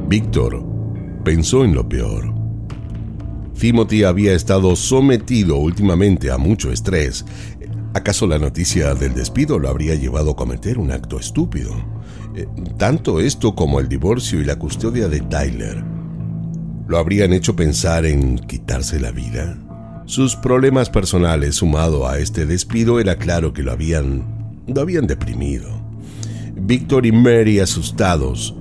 Víctor 0.08 0.64
pensó 1.24 1.64
en 1.64 1.74
lo 1.74 1.88
peor. 1.88 2.32
Timothy 3.58 4.04
había 4.04 4.34
estado 4.34 4.76
sometido 4.76 5.56
últimamente 5.56 6.30
a 6.30 6.38
mucho 6.38 6.70
estrés. 6.70 7.24
¿Acaso 7.94 8.26
la 8.26 8.38
noticia 8.38 8.94
del 8.94 9.14
despido 9.14 9.58
lo 9.58 9.68
habría 9.68 9.94
llevado 9.94 10.32
a 10.32 10.36
cometer 10.36 10.78
un 10.78 10.92
acto 10.92 11.18
estúpido? 11.18 11.72
Eh, 12.34 12.46
tanto 12.76 13.20
esto 13.20 13.54
como 13.54 13.80
el 13.80 13.88
divorcio 13.88 14.40
y 14.40 14.44
la 14.44 14.56
custodia 14.56 15.08
de 15.08 15.20
Tyler 15.22 15.82
lo 16.86 16.98
habrían 16.98 17.32
hecho 17.32 17.56
pensar 17.56 18.06
en 18.06 18.38
quitarse 18.38 19.00
la 19.00 19.10
vida. 19.10 19.58
Sus 20.04 20.36
problemas 20.36 20.88
personales 20.88 21.56
sumado 21.56 22.06
a 22.06 22.18
este 22.18 22.46
despido 22.46 23.00
era 23.00 23.16
claro 23.16 23.52
que 23.52 23.64
lo 23.64 23.72
habían 23.72 24.35
lo 24.66 24.80
habían 24.80 25.06
deprimido. 25.06 25.68
Víctor 26.54 27.06
y 27.06 27.12
Mary 27.12 27.60
asustados 27.60 28.54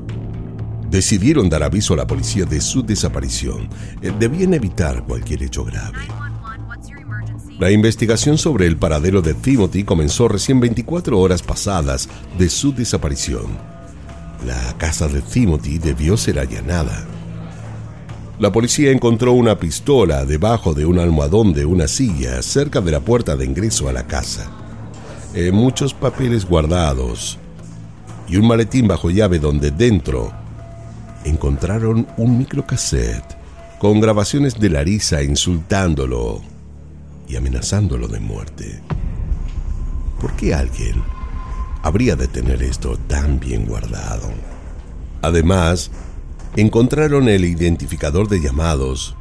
decidieron 0.89 1.49
dar 1.49 1.63
aviso 1.63 1.93
a 1.93 1.97
la 1.97 2.07
policía 2.07 2.45
de 2.45 2.61
su 2.61 2.83
desaparición. 2.83 3.69
Eh, 4.01 4.11
debían 4.17 4.53
evitar 4.53 5.03
cualquier 5.03 5.43
hecho 5.43 5.65
grave. 5.65 5.99
La 7.59 7.71
investigación 7.71 8.37
sobre 8.37 8.67
el 8.67 8.77
paradero 8.77 9.21
de 9.21 9.33
Timothy 9.33 9.83
comenzó 9.83 10.27
recién 10.27 10.59
24 10.59 11.19
horas 11.19 11.41
pasadas 11.41 12.09
de 12.37 12.49
su 12.49 12.73
desaparición. 12.73 13.45
La 14.45 14.77
casa 14.77 15.07
de 15.07 15.21
Timothy 15.21 15.79
debió 15.79 16.17
ser 16.17 16.39
allanada. 16.39 17.05
La 18.39 18.51
policía 18.51 18.91
encontró 18.91 19.31
una 19.31 19.57
pistola 19.57 20.25
debajo 20.25 20.73
de 20.73 20.85
un 20.85 20.99
almohadón 20.99 21.53
de 21.53 21.65
una 21.65 21.87
silla 21.87 22.41
cerca 22.41 22.81
de 22.81 22.91
la 22.91 22.99
puerta 22.99 23.37
de 23.37 23.45
ingreso 23.45 23.87
a 23.87 23.93
la 23.93 24.05
casa. 24.05 24.64
Eh, 25.37 25.51
muchos 25.51 25.93
papeles 25.93 26.45
guardados 26.45 27.37
y 28.25 28.37
un 28.37 28.47
maletín 28.47 28.87
bajo 28.87 29.09
llave 29.09 29.37
donde 29.37 29.69
dentro 29.69 30.31
encontraron 31.25 32.07
un 32.15 32.37
microcassette 32.37 33.35
con 33.77 33.99
grabaciones 33.99 34.57
de 34.57 34.69
Larisa 34.69 35.21
insultándolo 35.23 36.41
y 37.27 37.35
amenazándolo 37.35 38.07
de 38.07 38.21
muerte. 38.21 38.79
¿Por 40.21 40.31
qué 40.37 40.53
alguien 40.53 41.03
habría 41.83 42.15
de 42.15 42.29
tener 42.29 42.63
esto 42.63 42.97
tan 43.07 43.37
bien 43.37 43.65
guardado? 43.65 44.29
Además, 45.21 45.91
encontraron 46.55 47.27
el 47.27 47.43
identificador 47.43 48.29
de 48.29 48.39
llamados, 48.39 49.17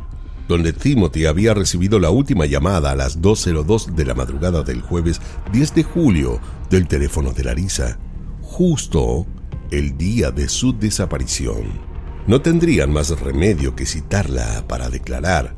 donde 0.49 0.73
Timothy 0.73 1.27
había 1.27 1.55
recibido 1.55 1.99
la 1.99 2.11
última 2.11 2.47
llamada 2.47 2.91
a 2.91 2.97
las 2.97 3.21
2.02 3.21 3.95
de 3.95 4.05
la 4.05 4.15
madrugada 4.15 4.63
del 4.63 4.83
jueves 4.83 5.21
10 5.53 5.75
de 5.75 5.83
julio 5.83 6.41
del 6.71 6.87
teléfono 6.87 7.33
de 7.33 7.45
Larisa, 7.45 7.99
justo 8.43 9.27
el 9.71 9.97
día 9.97 10.31
de 10.31 10.49
su 10.49 10.73
desaparición 10.73 11.95
no 12.27 12.41
tendrían 12.41 12.93
más 12.93 13.19
remedio 13.21 13.75
que 13.77 13.87
citarla 13.87 14.65
para 14.67 14.89
declarar. 14.89 15.57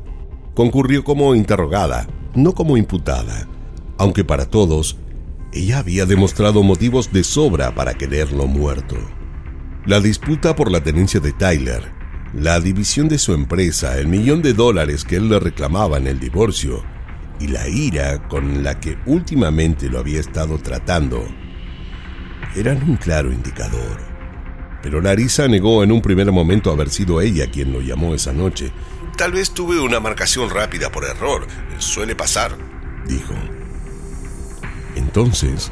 Concurrió 0.53 1.03
como 1.03 1.33
interrogada, 1.35 2.07
no 2.35 2.53
como 2.53 2.77
imputada, 2.77 3.47
aunque 3.97 4.23
para 4.23 4.45
todos 4.45 4.97
ella 5.53 5.79
había 5.79 6.05
demostrado 6.05 6.63
motivos 6.63 7.11
de 7.13 7.23
sobra 7.23 7.73
para 7.73 7.93
quererlo 7.93 8.47
muerto. 8.47 8.97
La 9.85 10.01
disputa 10.01 10.55
por 10.55 10.69
la 10.69 10.83
tenencia 10.83 11.19
de 11.21 11.31
Tyler, 11.31 11.93
la 12.33 12.59
división 12.59 13.07
de 13.07 13.17
su 13.17 13.33
empresa, 13.33 13.97
el 13.97 14.07
millón 14.07 14.41
de 14.41 14.53
dólares 14.53 15.03
que 15.03 15.15
él 15.15 15.29
le 15.29 15.39
reclamaba 15.39 15.97
en 15.97 16.07
el 16.07 16.19
divorcio 16.19 16.83
y 17.39 17.47
la 17.47 17.67
ira 17.67 18.27
con 18.27 18.63
la 18.63 18.79
que 18.79 18.97
últimamente 19.05 19.89
lo 19.89 19.99
había 19.99 20.19
estado 20.19 20.57
tratando 20.57 21.27
eran 22.55 22.81
un 22.81 22.97
claro 22.97 23.31
indicador 23.31 24.17
pero 24.81 25.01
Larisa 25.01 25.47
negó 25.47 25.83
en 25.83 25.91
un 25.91 26.01
primer 26.01 26.31
momento 26.31 26.71
haber 26.71 26.89
sido 26.89 27.19
ella 27.19 27.51
quien 27.51 27.73
lo 27.73 27.81
llamó 27.81 28.13
esa 28.13 28.31
noche. 28.31 28.71
Tal 29.17 29.31
vez 29.33 29.51
tuve 29.51 29.79
una 29.79 29.99
marcación 29.99 30.49
rápida 30.49 30.91
por 30.91 31.03
error. 31.03 31.45
Suele 31.79 32.15
pasar, 32.15 32.55
dijo. 33.05 33.33
Entonces, 34.95 35.71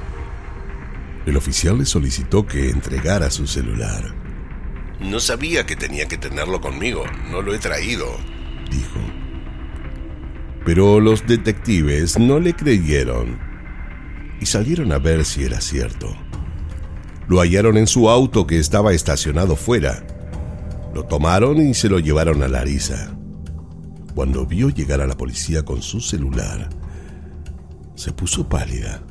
el 1.25 1.37
oficial 1.37 1.77
le 1.77 1.85
solicitó 1.85 2.45
que 2.45 2.69
entregara 2.69 3.29
su 3.31 3.47
celular. 3.47 4.24
No 5.05 5.19
sabía 5.19 5.65
que 5.65 5.75
tenía 5.75 6.07
que 6.07 6.17
tenerlo 6.17 6.59
conmigo. 6.59 7.03
No 7.29 7.41
lo 7.41 7.53
he 7.53 7.59
traído, 7.59 8.07
dijo. 8.71 8.99
Pero 10.65 10.99
los 10.99 11.27
detectives 11.27 12.17
no 12.17 12.39
le 12.39 12.55
creyeron 12.55 13.39
y 14.41 14.47
salieron 14.47 14.91
a 14.91 14.97
ver 14.97 15.23
si 15.23 15.43
era 15.43 15.61
cierto. 15.61 16.15
Lo 17.27 17.39
hallaron 17.39 17.77
en 17.77 17.87
su 17.87 18.09
auto 18.09 18.47
que 18.47 18.59
estaba 18.59 18.93
estacionado 18.93 19.55
fuera. 19.55 20.05
Lo 20.93 21.03
tomaron 21.03 21.57
y 21.57 21.73
se 21.75 21.87
lo 21.87 21.99
llevaron 21.99 22.41
a 22.41 22.47
Larisa. 22.47 23.15
Cuando 24.15 24.45
vio 24.45 24.69
llegar 24.69 25.01
a 25.01 25.07
la 25.07 25.15
policía 25.15 25.63
con 25.63 25.81
su 25.81 26.01
celular, 26.01 26.69
se 27.95 28.11
puso 28.11 28.49
pálida. 28.49 29.01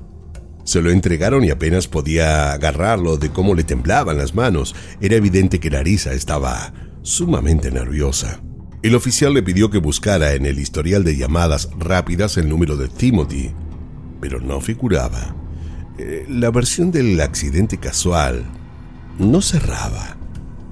Se 0.65 0.81
lo 0.81 0.91
entregaron 0.91 1.45
y 1.45 1.51
apenas 1.51 1.89
podía 1.89 2.53
agarrarlo 2.53 3.17
de 3.19 3.31
cómo 3.31 3.55
le 3.55 3.65
temblaban 3.65 4.17
las 4.17 4.35
manos. 4.35 4.75
Era 5.01 5.17
evidente 5.17 5.61
que 5.61 5.71
Larisa 5.71 6.13
estaba 6.15 6.73
sumamente 7.03 7.71
nerviosa. 7.71 8.41
El 8.83 8.95
oficial 8.95 9.33
le 9.35 9.43
pidió 9.43 9.71
que 9.71 9.79
buscara 9.79 10.35
en 10.35 10.47
el 10.47 10.59
historial 10.59 11.05
de 11.05 11.17
llamadas 11.17 11.71
rápidas 11.79 12.37
el 12.37 12.49
número 12.49 12.77
de 12.77 12.89
Timothy, 12.89 13.51
pero 14.21 14.41
no 14.41 14.61
figuraba. 14.61 15.35
Eh, 15.99 16.27
la 16.29 16.51
versión 16.51 16.91
del 16.91 17.21
accidente 17.21 17.79
casual 17.79 18.45
no 19.19 19.41
cerraba. 19.43 20.17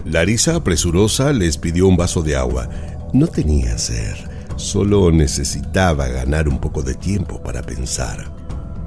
Larisa, 0.05 0.57
apresurosa, 0.57 1.33
les 1.33 1.59
pidió 1.59 1.87
un 1.87 1.97
vaso 1.97 2.23
de 2.23 2.37
agua. 2.37 2.69
No 3.13 3.29
tenía 3.29 3.79
sed, 3.79 4.15
solo 4.57 5.13
necesitaba 5.13 6.09
ganar 6.09 6.49
un 6.49 6.59
poco 6.59 6.83
de 6.83 6.95
tiempo 6.95 7.43
para 7.43 7.63
pensar. 7.63 8.42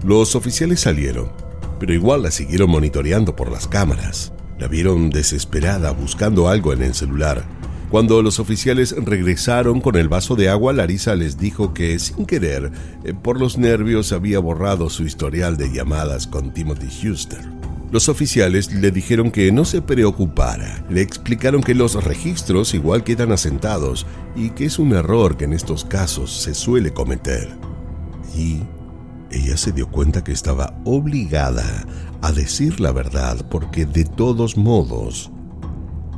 Los 0.05 0.35
oficiales 0.35 0.81
salieron, 0.81 1.31
pero 1.79 1.91
igual 1.91 2.21
la 2.21 2.29
siguieron 2.29 2.69
monitoreando 2.69 3.35
por 3.35 3.51
las 3.51 3.67
cámaras. 3.67 4.31
La 4.59 4.67
vieron 4.67 5.09
desesperada 5.09 5.89
buscando 5.93 6.47
algo 6.47 6.73
en 6.73 6.83
el 6.83 6.93
celular. 6.93 7.43
Cuando 7.89 8.21
los 8.21 8.39
oficiales 8.39 8.95
regresaron 8.95 9.81
con 9.81 9.95
el 9.95 10.07
vaso 10.07 10.35
de 10.35 10.47
agua, 10.47 10.73
Larisa 10.73 11.15
les 11.15 11.39
dijo 11.39 11.73
que, 11.73 11.97
sin 11.97 12.27
querer, 12.27 12.71
eh, 13.03 13.15
por 13.15 13.39
los 13.39 13.57
nervios 13.57 14.11
había 14.11 14.37
borrado 14.37 14.91
su 14.91 15.05
historial 15.05 15.57
de 15.57 15.73
llamadas 15.73 16.27
con 16.27 16.53
Timothy 16.53 17.09
Huster. 17.09 17.41
Los 17.91 18.07
oficiales 18.07 18.71
le 18.71 18.91
dijeron 18.91 19.31
que 19.31 19.51
no 19.51 19.65
se 19.65 19.81
preocupara, 19.81 20.85
le 20.87 21.01
explicaron 21.01 21.63
que 21.63 21.73
los 21.73 22.03
registros 22.03 22.75
igual 22.75 23.03
quedan 23.03 23.31
asentados 23.31 24.05
y 24.35 24.51
que 24.51 24.65
es 24.65 24.77
un 24.77 24.93
error 24.93 25.35
que 25.35 25.45
en 25.45 25.53
estos 25.53 25.83
casos 25.83 26.43
se 26.43 26.53
suele 26.53 26.93
cometer. 26.93 27.49
Y 28.37 28.61
ella 29.35 29.57
se 29.57 29.71
dio 29.71 29.89
cuenta 29.89 30.23
que 30.23 30.31
estaba 30.31 30.81
obligada 30.85 31.85
a 32.21 32.31
decir 32.31 32.79
la 32.79 32.91
verdad 32.91 33.45
porque 33.49 33.85
de 33.85 34.05
todos 34.05 34.57
modos 34.57 35.31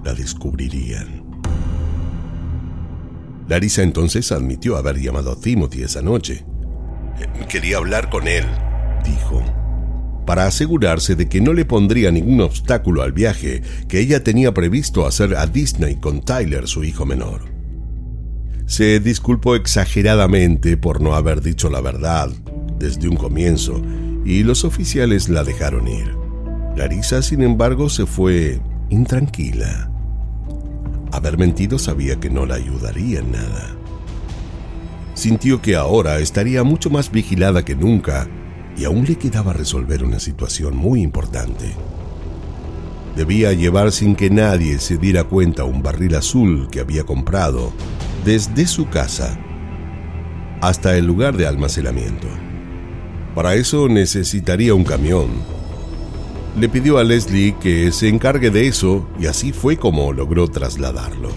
la 0.03 0.13
descubrirían. 0.13 1.23
Larisa 3.47 3.81
entonces 3.81 4.31
admitió 4.31 4.77
haber 4.77 4.99
llamado 4.99 5.31
a 5.31 5.39
Timothy 5.39 5.83
esa 5.83 6.01
noche. 6.01 6.45
Quería 7.49 7.77
hablar 7.77 8.09
con 8.09 8.27
él, 8.27 8.45
dijo, 9.03 9.41
para 10.25 10.45
asegurarse 10.45 11.15
de 11.15 11.27
que 11.27 11.41
no 11.41 11.53
le 11.53 11.65
pondría 11.65 12.11
ningún 12.11 12.41
obstáculo 12.41 13.01
al 13.01 13.13
viaje 13.13 13.63
que 13.87 13.99
ella 13.99 14.23
tenía 14.23 14.53
previsto 14.53 15.07
hacer 15.07 15.35
a 15.35 15.47
Disney 15.47 15.95
con 15.95 16.21
Tyler, 16.21 16.67
su 16.67 16.83
hijo 16.83 17.05
menor. 17.05 17.41
Se 18.65 18.99
disculpó 18.99 19.55
exageradamente 19.55 20.75
por 20.75 21.01
no 21.01 21.15
haber 21.15 21.41
dicho 21.41 21.69
la 21.69 21.79
verdad 21.79 22.29
desde 22.77 23.07
un 23.07 23.15
comienzo 23.15 23.81
y 24.25 24.43
los 24.43 24.65
oficiales 24.65 25.29
la 25.29 25.43
dejaron 25.43 25.87
ir. 25.87 26.15
Larisa, 26.75 27.21
sin 27.21 27.41
embargo, 27.41 27.89
se 27.89 28.05
fue 28.05 28.61
intranquila. 28.89 29.89
Haber 31.11 31.37
mentido 31.37 31.79
sabía 31.79 32.19
que 32.19 32.29
no 32.29 32.45
la 32.45 32.55
ayudaría 32.55 33.19
en 33.19 33.31
nada. 33.31 33.75
Sintió 35.13 35.61
que 35.61 35.75
ahora 35.75 36.19
estaría 36.19 36.63
mucho 36.63 36.89
más 36.89 37.11
vigilada 37.11 37.65
que 37.65 37.75
nunca 37.75 38.27
y 38.77 38.85
aún 38.85 39.05
le 39.05 39.15
quedaba 39.15 39.53
resolver 39.53 40.03
una 40.03 40.19
situación 40.19 40.75
muy 40.77 41.01
importante. 41.01 41.73
Debía 43.15 43.51
llevar 43.53 43.91
sin 43.91 44.15
que 44.15 44.29
nadie 44.29 44.77
se 44.77 44.97
diera 44.97 45.23
cuenta 45.23 45.63
un 45.63 45.81
barril 45.81 46.15
azul 46.15 46.67
que 46.69 46.81
había 46.81 47.03
comprado 47.03 47.73
desde 48.23 48.67
su 48.67 48.89
casa 48.89 49.39
hasta 50.61 50.95
el 50.95 51.07
lugar 51.07 51.35
de 51.35 51.47
almacenamiento. 51.47 52.27
Para 53.37 53.53
eso 53.53 53.87
necesitaría 53.87 54.73
un 54.73 54.83
camión 54.83 55.29
le 56.57 56.69
pidió 56.69 56.97
a 56.97 57.03
Leslie 57.03 57.55
que 57.61 57.91
se 57.91 58.09
encargue 58.09 58.49
de 58.49 58.67
eso 58.67 59.07
y 59.19 59.27
así 59.27 59.51
fue 59.51 59.77
como 59.77 60.11
logró 60.11 60.47
trasladarlo. 60.47 61.29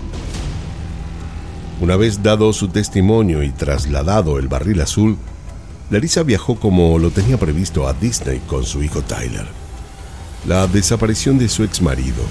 Una 1.78 1.96
vez 1.96 2.22
dado 2.22 2.54
su 2.54 2.68
testimonio 2.68 3.42
y 3.42 3.50
trasladado 3.50 4.38
el 4.38 4.48
barril 4.48 4.80
azul, 4.80 5.18
Larissa 5.90 6.22
viajó 6.22 6.54
como 6.54 6.98
lo 6.98 7.10
tenía 7.10 7.36
previsto 7.36 7.86
a 7.86 7.92
Disney 7.92 8.40
con 8.46 8.64
su 8.64 8.82
hijo 8.82 9.02
Tyler. 9.02 9.46
La 10.46 10.66
desaparición 10.66 11.38
de 11.38 11.50
su 11.50 11.64
ex 11.64 11.82
marido 11.82 12.22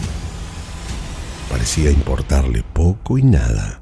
parecía 1.47 1.91
importarle 1.91 2.63
poco 2.73 3.19
y 3.19 3.21
nada. 3.21 3.81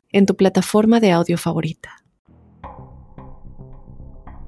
en 0.11 0.25
tu 0.25 0.35
plataforma 0.35 0.99
de 0.99 1.11
audio 1.11 1.37
favorita. 1.37 2.03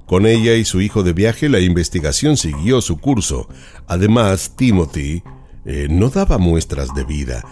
Con 0.06 0.26
ella 0.26 0.54
y 0.54 0.64
su 0.64 0.80
hijo 0.82 1.02
de 1.02 1.14
viaje, 1.14 1.48
la 1.48 1.60
investigación 1.60 2.36
siguió 2.36 2.80
su 2.82 2.98
curso. 2.98 3.48
Además, 3.86 4.52
Timothy 4.56 5.22
eh, 5.64 5.88
no 5.90 6.10
daba 6.10 6.36
muestras 6.38 6.94
de 6.94 7.04
vida. 7.04 7.42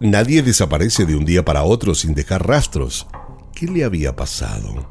Nadie 0.00 0.42
desaparece 0.42 1.04
de 1.04 1.16
un 1.16 1.24
día 1.24 1.44
para 1.44 1.64
otro 1.64 1.94
sin 1.94 2.14
dejar 2.14 2.46
rastros. 2.46 3.06
¿Qué 3.54 3.66
le 3.66 3.84
había 3.84 4.16
pasado? 4.16 4.90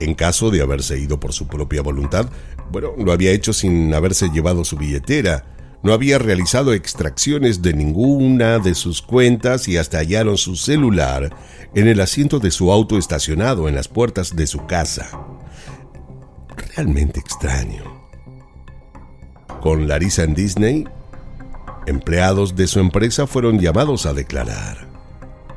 En 0.00 0.14
caso 0.14 0.50
de 0.50 0.62
haberse 0.62 0.98
ido 0.98 1.18
por 1.18 1.32
su 1.32 1.48
propia 1.48 1.82
voluntad, 1.82 2.30
bueno, 2.70 2.92
lo 2.96 3.12
había 3.12 3.32
hecho 3.32 3.52
sin 3.52 3.92
haberse 3.92 4.28
llevado 4.28 4.64
su 4.64 4.76
billetera 4.76 5.55
no 5.82 5.92
había 5.92 6.18
realizado 6.18 6.72
extracciones 6.72 7.62
de 7.62 7.72
ninguna 7.72 8.58
de 8.58 8.74
sus 8.74 9.02
cuentas 9.02 9.68
y 9.68 9.76
hasta 9.76 9.98
hallaron 9.98 10.36
su 10.36 10.56
celular 10.56 11.34
en 11.74 11.86
el 11.88 12.00
asiento 12.00 12.38
de 12.38 12.50
su 12.50 12.72
auto 12.72 12.98
estacionado 12.98 13.68
en 13.68 13.74
las 13.74 13.88
puertas 13.88 14.34
de 14.34 14.46
su 14.46 14.66
casa. 14.66 15.08
Realmente 16.74 17.20
extraño. 17.20 17.84
Con 19.60 19.86
Larissa 19.86 20.24
en 20.24 20.34
Disney, 20.34 20.88
empleados 21.86 22.56
de 22.56 22.66
su 22.66 22.80
empresa 22.80 23.26
fueron 23.26 23.58
llamados 23.58 24.06
a 24.06 24.12
declarar. 24.12 24.86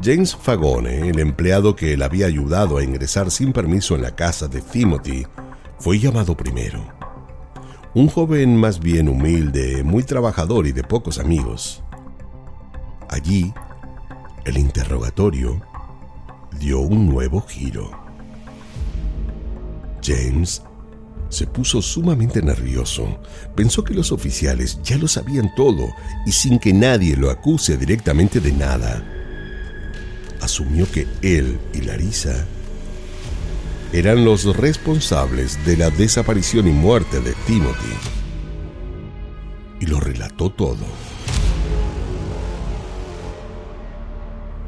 James 0.02 0.36
Fagone, 0.36 1.10
el 1.10 1.20
empleado 1.20 1.76
que 1.76 1.98
le 1.98 2.06
había 2.06 2.26
ayudado 2.28 2.78
a 2.78 2.84
ingresar 2.84 3.32
sin 3.32 3.52
permiso 3.52 3.96
en 3.96 4.04
la 4.04 4.16
casa 4.16 4.48
de 4.48 4.62
Timothy, 4.62 5.26
fue 5.80 6.00
llamado 6.00 6.36
primero 6.38 6.99
un 7.94 8.08
joven 8.08 8.56
más 8.56 8.80
bien 8.80 9.10
humilde, 9.10 9.84
muy 9.84 10.04
trabajador 10.04 10.68
y 10.68 10.72
de 10.72 10.84
pocos 10.84 11.18
amigos. 11.18 11.84
Allí, 13.10 13.52
el 14.46 14.58
interrogatorio 14.58 15.62
dio 16.60 16.80
un 16.80 17.10
nuevo 17.10 17.42
giro. 17.42 17.90
James 20.04 20.62
se 21.30 21.48
puso 21.48 21.82
sumamente 21.82 22.42
nervioso. 22.42 23.20
Pensó 23.56 23.84
que 23.84 23.94
los 23.94 24.12
oficiales 24.12 24.80
ya 24.84 24.98
lo 24.98 25.08
sabían 25.08 25.54
todo 25.56 25.88
y 26.26 26.32
sin 26.32 26.60
que 26.60 26.74
nadie 26.74 27.16
lo 27.16 27.32
acuse 27.32 27.78
directamente 27.78 28.40
de 28.40 28.52
nada. 28.52 29.04
Asumió 30.42 30.90
que 30.92 31.08
él 31.22 31.60
y 31.74 31.82
Larissa 31.82 32.46
eran 33.92 34.24
los 34.24 34.56
responsables 34.56 35.66
de 35.66 35.78
la 35.78 35.90
desaparición 35.90 36.68
y 36.68 36.72
muerte 36.72 37.20
de 37.22 37.34
Timothy. 37.48 37.94
Y 39.80 39.88
lo 39.88 40.00
relató 40.00 40.52
todo. 40.52 40.86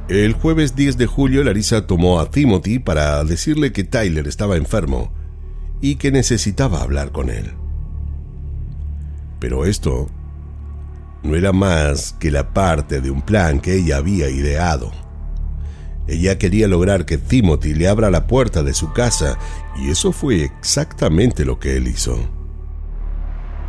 El 0.07 0.33
jueves 0.33 0.75
10 0.75 0.97
de 0.97 1.05
julio, 1.05 1.43
Larissa 1.43 1.87
tomó 1.87 2.19
a 2.19 2.29
Timothy 2.29 2.79
para 2.79 3.23
decirle 3.23 3.71
que 3.71 3.83
Tyler 3.83 4.27
estaba 4.27 4.57
enfermo 4.57 5.13
y 5.81 5.95
que 5.95 6.11
necesitaba 6.11 6.81
hablar 6.81 7.11
con 7.11 7.29
él. 7.29 7.53
Pero 9.39 9.65
esto 9.65 10.09
no 11.23 11.35
era 11.35 11.53
más 11.53 12.13
que 12.13 12.31
la 12.31 12.53
parte 12.53 13.01
de 13.01 13.11
un 13.11 13.21
plan 13.21 13.59
que 13.59 13.75
ella 13.75 13.97
había 13.97 14.29
ideado. 14.29 14.91
Ella 16.11 16.37
quería 16.37 16.67
lograr 16.67 17.05
que 17.05 17.17
Timothy 17.17 17.73
le 17.73 17.87
abra 17.87 18.11
la 18.11 18.27
puerta 18.27 18.63
de 18.63 18.73
su 18.73 18.91
casa 18.91 19.39
y 19.79 19.91
eso 19.91 20.11
fue 20.11 20.43
exactamente 20.43 21.45
lo 21.45 21.57
que 21.57 21.77
él 21.77 21.87
hizo. 21.87 22.19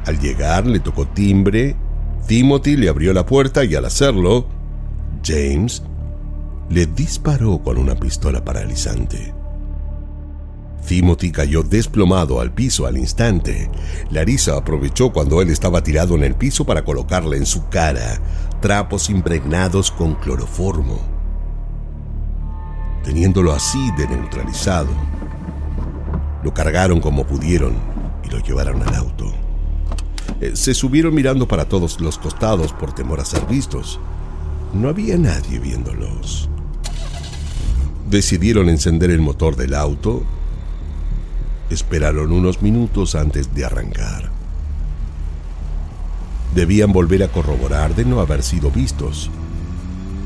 Al 0.07 0.19
llegar 0.19 0.67
le 0.67 0.81
tocó 0.81 1.07
timbre, 1.07 1.77
Timothy 2.27 2.77
le 2.77 2.89
abrió 2.89 3.13
la 3.13 3.25
puerta 3.25 3.65
y 3.65 3.77
al 3.77 3.85
hacerlo, 3.85 4.49
James 5.25 5.85
le 6.69 6.87
disparó 6.87 7.63
con 7.63 7.79
una 7.79 7.95
pistola 7.95 8.45
paralizante. 8.45 9.33
Timothy 10.85 11.31
cayó 11.31 11.63
desplomado 11.63 12.41
al 12.41 12.53
piso 12.53 12.87
al 12.87 12.99
instante. 12.99 13.71
Larissa 14.11 14.57
aprovechó 14.57 15.13
cuando 15.13 15.41
él 15.41 15.51
estaba 15.51 15.85
tirado 15.85 16.17
en 16.17 16.25
el 16.25 16.35
piso 16.35 16.67
para 16.67 16.85
colocarle 16.85 17.37
en 17.37 17.47
su 17.47 17.69
cara 17.69 18.21
trapos 18.61 19.11
impregnados 19.11 19.93
con 19.93 20.17
cloroformo 20.17 21.12
teniéndolo 23.05 23.53
así 23.53 23.91
de 23.97 24.07
neutralizado. 24.09 24.91
Lo 26.43 26.53
cargaron 26.53 27.01
como 27.01 27.27
pudieron 27.27 27.75
y 28.25 28.31
lo 28.31 28.39
llevaron 28.39 28.83
al 28.83 28.95
auto. 28.95 29.33
Eh, 30.41 30.53
se 30.55 30.75
subieron 30.75 31.15
mirando 31.15 31.47
para 31.47 31.67
todos 31.67 32.01
los 32.01 32.19
costados 32.19 32.73
por 32.73 32.93
temor 32.93 33.21
a 33.21 33.25
ser 33.25 33.47
vistos. 33.47 34.01
No 34.75 34.89
había 34.89 35.17
nadie 35.19 35.59
viéndolos. 35.59 36.49
Decidieron 38.09 38.69
encender 38.69 39.11
el 39.11 39.21
motor 39.21 39.57
del 39.57 39.75
auto. 39.75 40.23
Esperaron 41.71 42.33
unos 42.33 42.61
minutos 42.61 43.15
antes 43.15 43.55
de 43.55 43.65
arrancar. 43.65 44.31
Debían 46.55 46.93
volver 46.93 47.23
a 47.23 47.29
corroborar 47.29 47.95
de 47.95 48.05
no 48.05 48.21
haber 48.21 48.43
sido 48.43 48.71
vistos. 48.71 49.31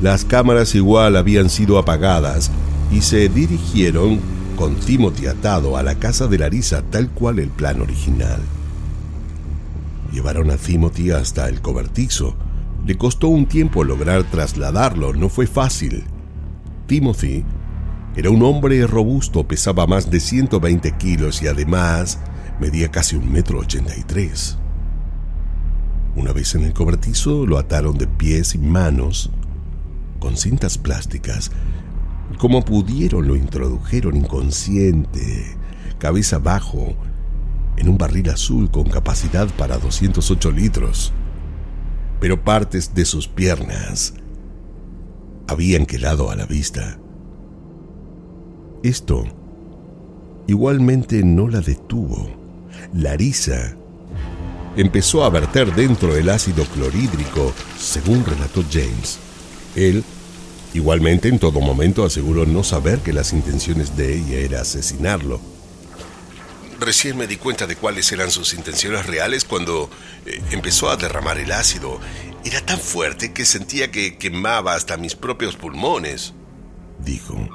Las 0.03 0.25
cámaras 0.25 0.75
igual 0.75 1.17
habían 1.17 1.49
sido 1.49 1.79
apagadas 1.79 2.51
y 2.91 3.03
se 3.03 3.29
dirigieron 3.29 4.21
con 4.57 4.77
Timothy 4.77 5.27
atado 5.27 5.77
a 5.77 5.83
la 5.83 5.97
casa 5.97 6.27
de 6.27 6.39
Larissa 6.39 6.83
tal 6.83 7.11
cual 7.11 7.39
el 7.39 7.51
plan 7.51 7.81
original. 7.81 8.41
Llevaron 10.13 10.51
a 10.51 10.57
Timothy 10.57 11.11
hasta 11.11 11.49
el 11.49 11.61
cobertizo. 11.61 12.37
Le 12.87 12.97
costó 12.97 13.29
un 13.29 13.47
tiempo 13.47 13.85
lograr 13.85 14.25
trasladarlo, 14.25 15.13
no 15.13 15.29
fue 15.29 15.47
fácil. 15.47 16.05
Timothy 16.87 17.45
era 18.15 18.31
un 18.31 18.43
hombre 18.43 18.87
robusto, 18.87 19.47
pesaba 19.47 19.87
más 19.87 20.11
de 20.11 20.21
120 20.21 20.93
kilos 20.93 21.43
y 21.43 21.49
además 21.49 22.19
medía 22.61 22.91
casi 22.91 23.17
un 23.17 23.31
metro 23.31 23.59
ochenta 23.59 23.95
y 23.97 24.03
tres. 24.05 24.57
Una 26.15 26.33
vez 26.33 26.55
en 26.55 26.65
el 26.65 26.73
cobertizo 26.73 27.45
lo 27.45 27.59
ataron 27.59 27.99
de 27.99 28.07
pies 28.07 28.55
y 28.55 28.59
manos 28.59 29.31
con 30.19 30.39
cintas 30.39 30.79
plásticas 30.79 31.51
como 32.39 32.65
pudieron 32.65 33.27
lo 33.27 33.37
introdujeron 33.37 34.17
inconsciente, 34.17 35.57
cabeza 35.99 36.37
abajo, 36.37 36.95
en 37.77 37.89
un 37.89 37.99
barril 37.99 38.31
azul 38.31 38.71
con 38.71 38.85
capacidad 38.85 39.49
para 39.57 39.79
208 39.79 40.51
litros. 40.51 41.13
Pero 42.21 42.43
partes 42.43 42.95
de 42.95 43.05
sus 43.05 43.29
piernas 43.29 44.15
habían 45.49 45.87
quedado 45.87 46.31
a 46.31 46.37
la 46.37 46.47
vista. 46.47 46.99
Esto 48.83 49.25
igualmente 50.47 51.23
no 51.23 51.49
la 51.49 51.61
detuvo. 51.61 52.29
Larisa 52.93 53.77
empezó 54.77 55.25
a 55.25 55.31
verter 55.31 55.75
dentro 55.75 56.15
el 56.17 56.29
ácido 56.29 56.65
clorhídrico, 56.67 57.53
según 57.79 58.25
relató 58.25 58.63
James. 58.71 59.19
Él 59.75 60.05
Igualmente, 60.77 61.29
en 61.29 61.39
todo 61.39 61.63
momento 61.63 62.05
aseguró 62.05 62.45
no 62.45 62.63
saber 62.63 62.99
que 62.99 63.15
las 63.15 63.33
intenciones 63.33 63.97
de 63.97 64.15
ella 64.15 64.41
era 64.41 64.61
asesinarlo. 64.61 65.41
Recién 66.79 67.17
me 67.17 67.27
di 67.27 67.39
cuenta 67.39 67.67
de 67.67 67.77
cuáles 67.77 68.13
eran 68.13 68.31
sus 68.31 68.53
intenciones 68.53 69.07
reales 69.07 69.47
cuando 69.47 69.89
eh, 70.27 70.39
empezó 70.51 70.91
a 70.91 70.99
derramar 70.99 71.39
el 71.39 71.51
ácido. 71.53 71.99
Era 72.45 72.61
tan 72.61 72.79
fuerte 72.79 73.33
que 73.33 73.47
sentía 73.47 73.91
que 73.91 74.19
quemaba 74.19 74.75
hasta 74.75 74.99
mis 74.99 75.15
propios 75.15 75.57
pulmones, 75.57 76.35
dijo. 77.03 77.49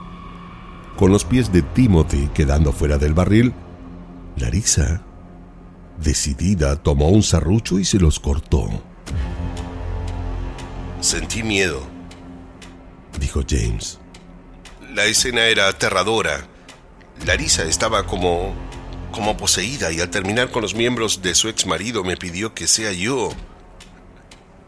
Con 0.98 1.12
los 1.12 1.24
pies 1.24 1.54
de 1.54 1.62
Timothy 1.62 2.28
quedando 2.34 2.74
fuera 2.74 2.98
del 2.98 3.14
barril, 3.14 3.54
Larissa, 4.36 5.04
decidida, 6.00 6.76
tomó 6.76 7.10
un 7.10 7.22
serrucho 7.22 7.78
y 7.78 7.86
se 7.86 8.00
los 8.00 8.20
cortó. 8.20 8.68
Sentí 11.02 11.44
miedo, 11.44 11.91
dijo 13.20 13.42
James. 13.48 14.00
La 14.94 15.06
escena 15.06 15.46
era 15.46 15.68
aterradora. 15.68 16.48
Larisa 17.26 17.64
estaba 17.64 18.06
como 18.06 18.54
como 19.12 19.36
poseída 19.38 19.92
y 19.92 20.00
al 20.00 20.10
terminar 20.10 20.52
con 20.52 20.62
los 20.62 20.74
miembros 20.74 21.22
de 21.22 21.36
su 21.36 21.50
ex 21.50 21.66
marido 21.66 22.04
me 22.04 22.18
pidió 22.18 22.54
que 22.54 22.66
sea 22.66 22.94
yo 22.94 23.30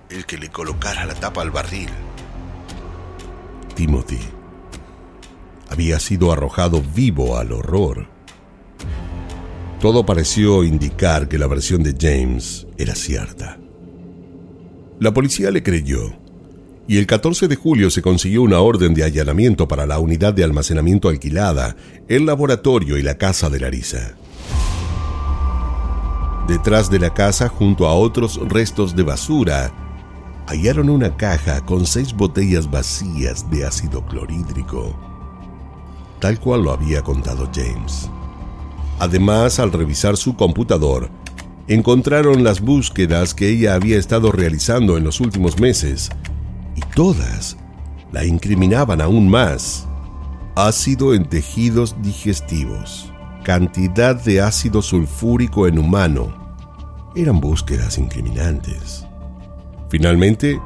el 0.09 0.25
que 0.25 0.37
le 0.37 0.49
colocara 0.49 1.05
la 1.05 1.15
tapa 1.15 1.41
al 1.41 1.51
barril. 1.51 1.89
Timothy 3.73 4.19
había 5.69 5.99
sido 5.99 6.31
arrojado 6.31 6.81
vivo 6.93 7.37
al 7.37 7.51
horror. 7.51 8.07
Todo 9.79 10.05
pareció 10.05 10.63
indicar 10.63 11.27
que 11.27 11.39
la 11.39 11.47
versión 11.47 11.81
de 11.81 11.95
James 11.99 12.67
era 12.77 12.95
cierta. 12.95 13.59
La 14.99 15.13
policía 15.13 15.51
le 15.51 15.63
creyó 15.63 16.15
y 16.87 16.97
el 16.97 17.07
14 17.07 17.47
de 17.47 17.55
julio 17.55 17.89
se 17.89 18.01
consiguió 18.01 18.41
una 18.41 18.59
orden 18.59 18.93
de 18.93 19.03
allanamiento 19.03 19.67
para 19.67 19.85
la 19.85 19.99
unidad 19.99 20.33
de 20.33 20.43
almacenamiento 20.43 21.09
alquilada, 21.09 21.75
el 22.07 22.25
laboratorio 22.25 22.97
y 22.97 23.01
la 23.01 23.17
casa 23.17 23.49
de 23.49 23.59
Larisa. 23.59 24.15
Detrás 26.47 26.89
de 26.89 26.99
la 26.99 27.13
casa, 27.13 27.47
junto 27.47 27.87
a 27.87 27.93
otros 27.93 28.37
restos 28.49 28.95
de 28.95 29.03
basura, 29.03 29.71
hallaron 30.47 30.89
una 30.89 31.15
caja 31.15 31.65
con 31.65 31.85
seis 31.85 32.13
botellas 32.13 32.69
vacías 32.69 33.49
de 33.49 33.65
ácido 33.65 34.05
clorhídrico, 34.05 34.93
tal 36.19 36.39
cual 36.41 36.63
lo 36.63 36.71
había 36.71 37.01
contado 37.01 37.49
James. 37.55 38.09
Además, 38.99 39.59
al 39.59 39.71
revisar 39.71 40.17
su 40.17 40.35
computador, 40.35 41.09
encontraron 41.67 42.43
las 42.43 42.59
búsquedas 42.59 43.33
que 43.33 43.49
ella 43.49 43.75
había 43.75 43.97
estado 43.97 44.33
realizando 44.33 44.97
en 44.97 45.05
los 45.05 45.21
últimos 45.21 45.59
meses, 45.59 46.09
y 46.75 46.81
todas 46.95 47.57
la 48.11 48.25
incriminaban 48.25 49.01
aún 49.01 49.29
más. 49.29 49.87
Ácido 50.55 51.15
en 51.15 51.25
tejidos 51.27 51.95
digestivos, 52.01 53.11
cantidad 53.43 54.15
de 54.15 54.41
ácido 54.41 54.81
sulfúrico 54.81 55.67
en 55.67 55.79
humano. 55.79 56.31
Eran 57.15 57.39
búsquedas 57.39 57.97
incriminantes. 57.97 59.05
Finalmente, 59.89 60.59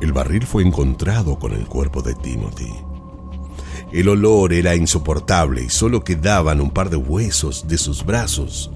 el 0.00 0.12
barril 0.12 0.46
fue 0.46 0.62
encontrado 0.62 1.38
con 1.38 1.52
el 1.52 1.66
cuerpo 1.66 2.02
de 2.02 2.14
Timothy. 2.14 2.72
El 3.92 4.08
olor 4.08 4.52
era 4.52 4.76
insoportable 4.76 5.64
y 5.64 5.68
solo 5.68 6.04
quedaban 6.04 6.60
un 6.60 6.70
par 6.70 6.90
de 6.90 6.96
huesos 6.96 7.66
de 7.66 7.76
sus 7.76 8.04
brazos, 8.04 8.70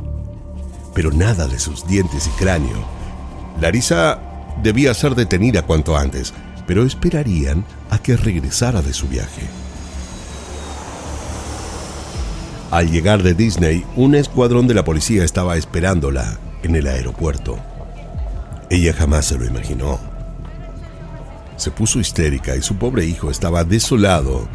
pero 0.95 1.13
nada 1.13 1.47
de 1.47 1.59
sus 1.59 1.87
dientes 1.87 2.27
y 2.27 2.31
cráneo. 2.31 2.77
Larisa 3.61 4.21
debía 4.63 4.95
ser 4.95 5.15
detenida 5.15 5.63
cuanto 5.63 5.97
antes, 5.97 6.33
pero 6.67 6.85
esperarían 6.85 7.65
a 7.91 7.99
que 7.99 8.17
regresara 8.17 8.83
de 8.83 8.93
su 8.93 9.09
viaje. 9.09 9.43
Al 12.71 12.91
llegar 12.91 13.23
de 13.23 13.35
Disney, 13.35 13.85
un 13.95 14.15
escuadrón 14.15 14.67
de 14.67 14.75
la 14.75 14.85
policía 14.85 15.25
estaba 15.25 15.57
esperándola 15.57 16.39
en 16.63 16.75
el 16.75 16.87
aeropuerto. 16.87 17.59
Ella 18.71 18.93
jamás 18.93 19.27
se 19.27 19.39
lo 19.39 19.45
imaginó. 19.45 20.01
Se 21.57 21.71
puso 21.71 22.01
histérica 22.01 22.57
y 22.57 22.63
su 22.63 22.77
pobre 22.77 23.07
hijo 23.07 23.31
estaba 23.31 23.63
desolado 23.63 24.49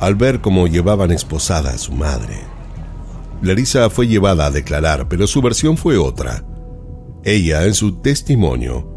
al 0.00 0.16
ver 0.16 0.40
cómo 0.40 0.66
llevaban 0.66 1.12
esposada 1.12 1.70
a 1.70 1.78
su 1.78 1.92
madre. 1.92 2.40
Larisa 3.42 3.88
fue 3.90 4.08
llevada 4.08 4.46
a 4.46 4.50
declarar, 4.50 5.06
pero 5.08 5.28
su 5.28 5.40
versión 5.40 5.76
fue 5.76 5.96
otra. 5.98 6.44
Ella, 7.22 7.64
en 7.66 7.74
su 7.74 8.00
testimonio, 8.00 8.91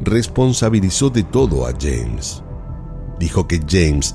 responsabilizó 0.00 1.10
de 1.10 1.22
todo 1.22 1.66
a 1.66 1.72
James. 1.72 2.42
Dijo 3.18 3.48
que 3.48 3.60
James 3.68 4.14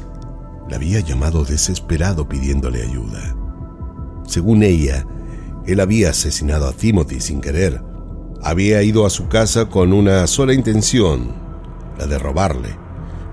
la 0.69 0.77
había 0.77 0.99
llamado 1.01 1.43
desesperado 1.43 2.27
pidiéndole 2.27 2.83
ayuda. 2.83 3.35
Según 4.25 4.63
ella, 4.63 5.05
él 5.65 5.79
había 5.79 6.11
asesinado 6.11 6.67
a 6.67 6.73
Timothy 6.73 7.19
sin 7.19 7.41
querer 7.41 7.93
había 8.43 8.83
ido 8.83 9.05
a 9.05 9.09
su 9.09 9.29
casa 9.29 9.69
con 9.69 9.93
una 9.93 10.27
sola 10.27 10.53
intención, 10.53 11.33
la 11.97 12.05
de 12.07 12.19
robarle, 12.19 12.75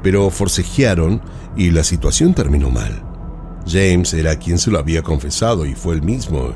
pero 0.03 0.31
forcejearon 0.31 1.21
y 1.57 1.71
la 1.71 1.83
situación 1.83 2.33
terminó 2.33 2.71
mal. 2.71 3.03
James 3.67 4.15
era 4.15 4.37
quien 4.37 4.59
se 4.59 4.71
lo 4.71 4.79
había 4.79 5.03
confesado 5.03 5.67
y 5.67 5.75
fue 5.75 5.95
el 5.95 6.03
mismo 6.03 6.55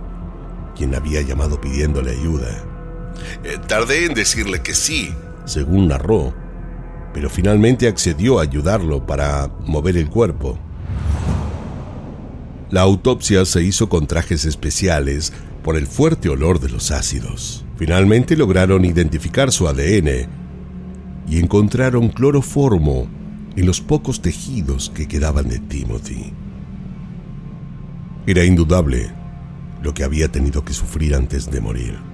quien 0.77 0.95
había 0.95 1.21
llamado 1.21 1.61
pidiéndole 1.61 2.13
ayuda. 2.13 2.49
Eh, 3.43 3.59
tardé 3.67 4.07
en 4.07 4.15
decirle 4.15 4.63
que 4.63 4.75
sí, 4.75 5.13
según 5.45 5.89
narró, 5.89 6.35
pero 7.13 7.31
finalmente 7.31 7.89
accedió 7.89 8.39
a 8.39 8.43
ayudarlo 8.43 9.07
para 9.07 9.51
mover 9.67 9.97
el 9.97 10.09
cuerpo. 10.09 10.59
La 12.71 12.81
autopsia 12.81 13.45
se 13.45 13.63
hizo 13.63 13.89
con 13.89 14.07
trajes 14.07 14.45
especiales 14.45 15.33
por 15.63 15.77
el 15.77 15.87
fuerte 15.87 16.29
olor 16.29 16.61
de 16.61 16.69
los 16.69 16.91
ácidos. 16.91 17.65
Finalmente 17.77 18.37
lograron 18.37 18.85
identificar 18.85 19.53
su 19.53 19.69
ADN 19.69 20.29
y 21.29 21.39
encontraron 21.39 22.09
cloroformo 22.09 23.09
en 23.57 23.67
los 23.67 23.81
pocos 23.81 24.21
tejidos 24.21 24.91
que 24.91 25.07
quedaban 25.07 25.49
de 25.49 25.59
Timothy. 25.59 26.33
Era 28.27 28.45
indudable 28.45 29.13
lo 29.83 29.95
que 29.95 30.03
había 30.03 30.29
tenido 30.29 30.65
que 30.65 30.73
sufrir 30.73 31.15
antes 31.15 31.51
de 31.51 31.61
morir. 31.61 32.14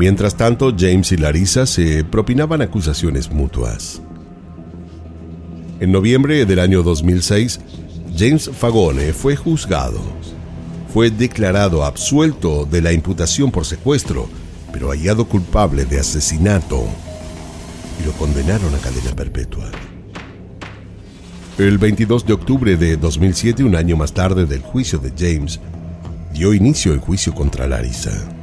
Mientras 0.00 0.34
tanto, 0.34 0.74
James 0.74 1.12
y 1.12 1.18
Larissa 1.18 1.66
se 1.66 2.04
propinaban 2.04 2.62
acusaciones 2.62 3.30
mutuas. 3.30 4.00
En 5.78 5.92
noviembre 5.92 6.46
del 6.46 6.58
año 6.58 6.82
2006, 6.82 7.60
James 8.16 8.50
Fagone 8.50 9.12
fue 9.12 9.36
juzgado. 9.36 10.00
Fue 10.94 11.10
declarado 11.10 11.84
absuelto 11.84 12.64
de 12.64 12.80
la 12.80 12.94
imputación 12.94 13.50
por 13.50 13.66
secuestro 13.66 14.26
pero 14.72 14.88
hallado 14.88 15.26
culpable 15.26 15.84
de 15.84 16.00
asesinato 16.00 16.82
y 18.00 18.06
lo 18.06 18.12
condenaron 18.12 18.74
a 18.74 18.78
cadena 18.78 19.14
perpetua. 19.14 19.70
El 21.58 21.76
22 21.76 22.24
de 22.24 22.32
octubre 22.32 22.76
de 22.78 22.96
2007, 22.96 23.64
un 23.64 23.76
año 23.76 23.98
más 23.98 24.14
tarde 24.14 24.46
del 24.46 24.62
juicio 24.62 24.98
de 24.98 25.12
James, 25.14 25.60
dio 26.32 26.54
inicio 26.54 26.94
el 26.94 27.00
juicio 27.00 27.34
contra 27.34 27.66
Larissa. 27.66 28.39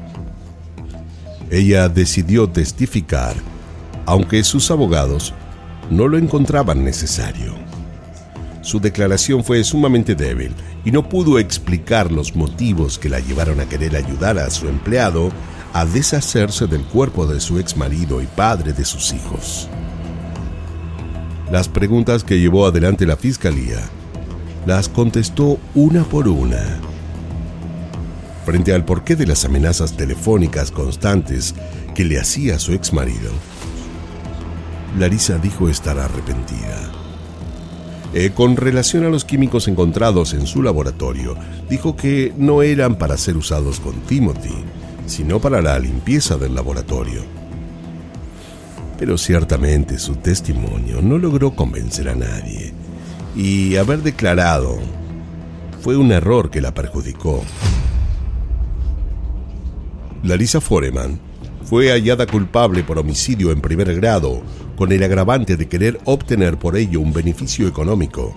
Ella 1.50 1.88
decidió 1.88 2.50
testificar, 2.50 3.36
aunque 4.06 4.44
sus 4.44 4.70
abogados 4.70 5.34
no 5.90 6.08
lo 6.08 6.18
encontraban 6.18 6.84
necesario. 6.84 7.54
Su 8.62 8.82
declaración 8.82 9.46
fue 9.46 9.64
sumamente 9.64 10.14
débil 10.14 10.54
y 10.84 10.92
no 10.92 11.08
pudo 11.08 11.40
explicar 11.40 12.12
los 12.12 12.36
motivos 12.36 13.00
que 13.00 13.10
la 13.10 13.20
llevaron 13.20 13.62
a 13.62 13.70
querer 13.70 13.96
ayudar 13.96 14.38
a 14.38 14.50
su 14.50 14.68
empleado 14.68 15.32
a 15.74 15.86
deshacerse 15.86 16.68
del 16.68 16.82
cuerpo 16.82 17.26
de 17.28 17.40
su 17.40 17.60
ex 17.60 17.78
marido 17.78 18.22
y 18.22 18.26
padre 18.26 18.74
de 18.74 18.84
sus 18.84 19.14
hijos. 19.14 19.70
Las 21.52 21.70
preguntas 21.70 22.26
que 22.26 22.40
llevó 22.40 22.66
adelante 22.66 23.06
la 23.06 23.16
fiscalía 23.16 23.80
las 24.66 24.90
contestó 24.90 25.60
una 25.76 26.04
por 26.04 26.28
una. 26.28 26.87
Frente 28.48 28.74
al 28.74 28.86
porqué 28.86 29.18
de 29.18 29.28
las 29.28 29.44
amenazas 29.44 29.98
telefónicas 29.98 30.72
constantes 30.72 31.54
que 31.94 32.06
le 32.06 32.18
hacía 32.18 32.60
su 32.60 32.72
ex 32.72 32.94
marido, 32.94 33.30
Larisa 34.98 35.38
dijo 35.38 35.68
estar 35.68 36.00
arrepentida. 36.00 36.90
Eh, 38.14 38.32
con 38.34 38.56
relación 38.56 39.04
a 39.04 39.10
los 39.10 39.26
químicos 39.26 39.68
encontrados 39.68 40.34
en 40.34 40.48
su 40.48 40.64
laboratorio, 40.64 41.36
dijo 41.70 41.98
que 41.98 42.32
no 42.38 42.62
eran 42.62 42.96
para 42.96 43.18
ser 43.18 43.36
usados 43.36 43.82
con 43.82 43.96
Timothy, 44.04 44.64
sino 45.08 45.42
para 45.42 45.62
la 45.62 45.78
limpieza 45.78 46.38
del 46.38 46.56
laboratorio. 46.56 47.24
Pero 48.98 49.18
ciertamente 49.18 50.00
su 50.00 50.16
testimonio 50.16 51.02
no 51.02 51.18
logró 51.18 51.52
convencer 51.54 52.08
a 52.08 52.16
nadie 52.16 52.74
y 53.36 53.76
haber 53.76 54.04
declarado 54.04 54.78
fue 55.82 55.98
un 55.98 56.14
error 56.14 56.50
que 56.50 56.62
la 56.62 56.74
perjudicó. 56.74 57.44
Larissa 60.28 60.62
Foreman 60.62 61.20
fue 61.63 61.90
hallada 61.92 62.28
culpable 62.28 62.84
por 62.84 63.00
homicidio 63.00 63.52
en 63.52 63.62
primer 63.62 63.96
grado 63.96 64.42
con 64.76 64.92
el 64.92 65.02
agravante 65.04 65.56
de 65.56 65.68
querer 65.68 66.00
obtener 66.06 66.58
por 66.60 66.76
ello 66.78 67.00
un 67.00 67.13
beneficio 67.13 67.68
económico 67.68 68.36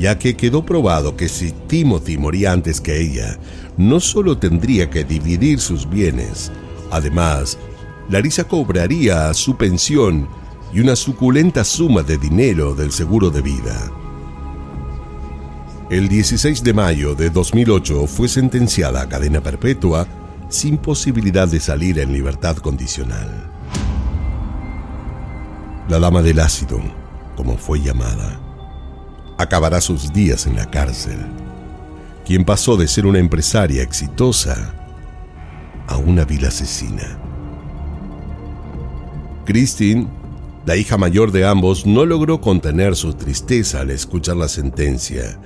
ya 0.00 0.18
que 0.18 0.34
quedó 0.34 0.64
probado 0.64 1.16
que 1.16 1.28
si 1.28 1.52
Timothy 1.52 2.16
moría 2.16 2.52
antes 2.52 2.80
que 2.80 2.98
ella, 3.00 3.38
no 3.76 4.00
solo 4.00 4.38
tendría 4.38 4.88
que 4.88 5.04
dividir 5.04 5.60
sus 5.60 5.88
bienes, 5.88 6.50
además, 6.90 7.58
Larissa 8.08 8.44
cobraría 8.44 9.32
su 9.34 9.58
pensión 9.58 10.26
y 10.72 10.80
una 10.80 10.96
suculenta 10.96 11.64
suma 11.64 12.02
de 12.02 12.16
dinero 12.16 12.74
del 12.74 12.92
seguro 12.92 13.28
de 13.28 13.42
vida. 13.42 13.92
El 15.90 16.08
16 16.08 16.64
de 16.64 16.72
mayo 16.72 17.14
de 17.14 17.28
2008 17.28 18.06
fue 18.06 18.28
sentenciada 18.28 19.02
a 19.02 19.08
cadena 19.08 19.42
perpetua 19.42 20.06
sin 20.50 20.76
posibilidad 20.76 21.48
de 21.48 21.60
salir 21.60 21.98
en 22.00 22.12
libertad 22.12 22.56
condicional. 22.56 23.50
La 25.88 25.98
dama 25.98 26.22
del 26.22 26.40
ácido, 26.40 26.80
como 27.36 27.56
fue 27.56 27.80
llamada, 27.80 28.38
acabará 29.38 29.80
sus 29.80 30.12
días 30.12 30.46
en 30.46 30.56
la 30.56 30.68
cárcel, 30.70 31.18
quien 32.26 32.44
pasó 32.44 32.76
de 32.76 32.88
ser 32.88 33.06
una 33.06 33.20
empresaria 33.20 33.82
exitosa 33.82 34.74
a 35.86 35.96
una 35.96 36.24
vil 36.24 36.44
asesina. 36.44 37.18
Christine, 39.46 40.08
la 40.66 40.76
hija 40.76 40.98
mayor 40.98 41.32
de 41.32 41.46
ambos, 41.46 41.86
no 41.86 42.04
logró 42.04 42.40
contener 42.40 42.96
su 42.96 43.14
tristeza 43.14 43.80
al 43.80 43.90
escuchar 43.90 44.36
la 44.36 44.48
sentencia, 44.48 45.38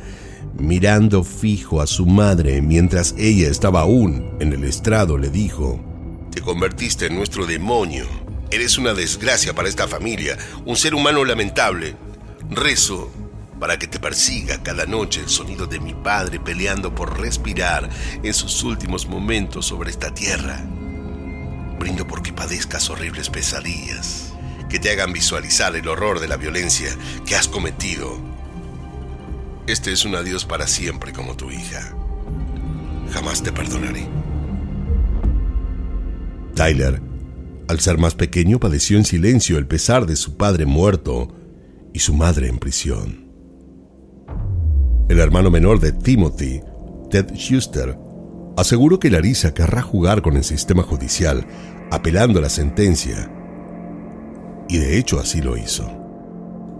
mirando 0.58 1.24
fijo 1.24 1.80
a 1.80 1.86
su 1.86 2.06
madre 2.06 2.62
mientras 2.62 3.14
ella 3.18 3.48
estaba 3.48 3.82
aún 3.82 4.36
en 4.40 4.52
el 4.52 4.64
estrado, 4.64 5.18
le 5.18 5.30
dijo, 5.30 5.80
Te 6.30 6.40
convertiste 6.40 7.06
en 7.06 7.16
nuestro 7.16 7.46
demonio. 7.46 8.06
Eres 8.50 8.78
una 8.78 8.94
desgracia 8.94 9.54
para 9.54 9.68
esta 9.68 9.88
familia, 9.88 10.38
un 10.64 10.76
ser 10.76 10.94
humano 10.94 11.24
lamentable. 11.24 11.96
Rezo 12.50 13.10
para 13.58 13.78
que 13.78 13.86
te 13.86 13.98
persiga 13.98 14.62
cada 14.62 14.86
noche 14.86 15.20
el 15.20 15.28
sonido 15.28 15.66
de 15.66 15.80
mi 15.80 15.94
padre 15.94 16.38
peleando 16.38 16.94
por 16.94 17.20
respirar 17.20 17.88
en 18.22 18.34
sus 18.34 18.62
últimos 18.62 19.06
momentos 19.06 19.66
sobre 19.66 19.90
esta 19.90 20.12
tierra. 20.12 20.62
Brindo 21.78 22.06
porque 22.06 22.32
padezcas 22.32 22.90
horribles 22.90 23.30
pesadillas 23.30 24.34
que 24.68 24.80
te 24.80 24.90
hagan 24.90 25.12
visualizar 25.12 25.76
el 25.76 25.86
horror 25.86 26.20
de 26.20 26.26
la 26.26 26.36
violencia 26.36 26.90
que 27.24 27.36
has 27.36 27.46
cometido. 27.48 28.33
Este 29.66 29.92
es 29.92 30.04
un 30.04 30.14
adiós 30.14 30.44
para 30.44 30.66
siempre 30.66 31.14
como 31.14 31.36
tu 31.36 31.50
hija. 31.50 31.96
Jamás 33.12 33.42
te 33.42 33.50
perdonaré. 33.50 34.06
Tyler, 36.54 37.00
al 37.68 37.80
ser 37.80 37.96
más 37.96 38.14
pequeño, 38.14 38.60
padeció 38.60 38.98
en 38.98 39.06
silencio 39.06 39.56
el 39.56 39.66
pesar 39.66 40.04
de 40.04 40.16
su 40.16 40.36
padre 40.36 40.66
muerto 40.66 41.34
y 41.94 42.00
su 42.00 42.12
madre 42.12 42.48
en 42.48 42.58
prisión. 42.58 43.24
El 45.08 45.18
hermano 45.18 45.50
menor 45.50 45.80
de 45.80 45.92
Timothy, 45.92 46.60
Ted 47.10 47.34
Schuster, 47.34 47.96
aseguró 48.58 49.00
que 49.00 49.10
Larissa 49.10 49.54
querrá 49.54 49.80
jugar 49.80 50.20
con 50.20 50.36
el 50.36 50.44
sistema 50.44 50.82
judicial, 50.82 51.46
apelando 51.90 52.38
a 52.38 52.42
la 52.42 52.50
sentencia. 52.50 53.30
Y 54.68 54.76
de 54.76 54.98
hecho 54.98 55.18
así 55.18 55.40
lo 55.40 55.56
hizo. 55.56 56.03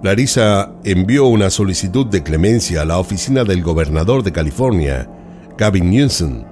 Larissa 0.05 0.71
envió 0.85 1.25
una 1.25 1.49
solicitud 1.49 2.05
de 2.05 2.23
clemencia 2.23 2.83
a 2.83 2.85
la 2.85 2.99
oficina 2.99 3.43
del 3.43 3.63
gobernador 3.63 4.23
de 4.23 4.33
California, 4.33 5.09
Gavin 5.57 5.89
Newsom. 5.89 6.45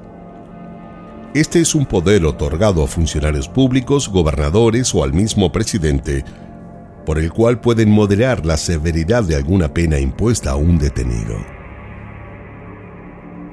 Este 1.34 1.60
es 1.60 1.74
un 1.74 1.84
poder 1.84 2.24
otorgado 2.24 2.82
a 2.82 2.86
funcionarios 2.86 3.50
públicos, 3.50 4.08
gobernadores 4.08 4.94
o 4.94 5.04
al 5.04 5.12
mismo 5.12 5.52
presidente, 5.52 6.24
por 7.04 7.18
el 7.18 7.30
cual 7.30 7.60
pueden 7.60 7.90
moderar 7.90 8.46
la 8.46 8.56
severidad 8.56 9.22
de 9.22 9.36
alguna 9.36 9.74
pena 9.74 9.98
impuesta 9.98 10.52
a 10.52 10.56
un 10.56 10.78
detenido 10.78 11.36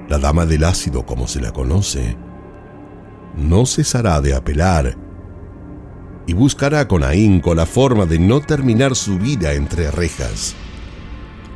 la 0.07 0.17
dama 0.17 0.47
del 0.47 0.63
ácido 0.63 1.05
como 1.05 1.27
se 1.27 1.39
la 1.39 1.51
conoce, 1.51 2.17
no 3.37 3.67
cesará 3.67 4.19
de 4.21 4.33
apelar 4.33 4.97
y 6.29 6.33
buscará 6.33 6.87
con 6.87 7.03
ahínco 7.03 7.55
la 7.55 7.65
forma 7.65 8.05
de 8.05 8.19
no 8.19 8.39
terminar 8.39 8.95
su 8.95 9.17
vida 9.17 9.53
entre 9.53 9.89
rejas, 9.89 10.53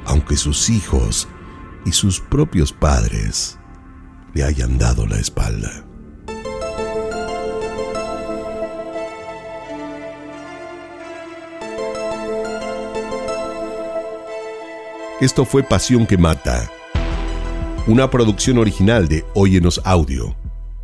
aunque 0.04 0.36
sus 0.36 0.68
hijos 0.72 1.28
y 1.86 1.92
sus 1.92 2.20
propios 2.20 2.74
padres 2.74 3.60
le 4.34 4.44
hayan 4.44 4.80
dado 4.80 5.06
la 5.06 5.20
espalda. 5.20 5.86
Esto 15.22 15.46
fue 15.46 15.62
Pasión 15.62 16.08
que 16.08 16.18
Mata 16.18 16.68
una 17.86 18.10
producción 18.10 18.58
original 18.58 19.08
de 19.10 19.26
Óyenos 19.36 19.82
Audio. 19.84 20.43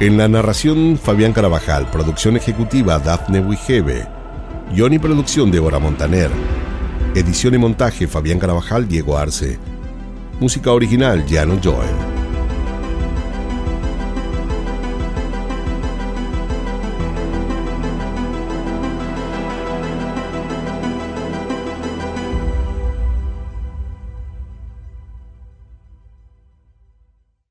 En 0.00 0.18
la 0.18 0.26
narración, 0.26 0.98
Fabián 1.00 1.32
Carabajal, 1.32 1.88
producción 1.88 2.36
ejecutiva 2.36 2.98
Daphne 2.98 3.38
Wigebe, 3.38 4.08
guion 4.72 4.92
y 4.92 4.98
producción 4.98 5.52
Débora 5.52 5.78
Montaner, 5.78 6.32
edición 7.14 7.54
y 7.54 7.58
montaje 7.58 8.08
Fabián 8.08 8.40
Carabajal, 8.40 8.88
Diego 8.88 9.16
Arce, 9.16 9.56
música 10.40 10.72
original 10.72 11.24
Jano 11.28 11.60
Joel. 11.62 11.88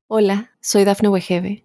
Hola, 0.08 0.50
soy 0.60 0.84
Dafne 0.84 1.08
Wegebe 1.08 1.64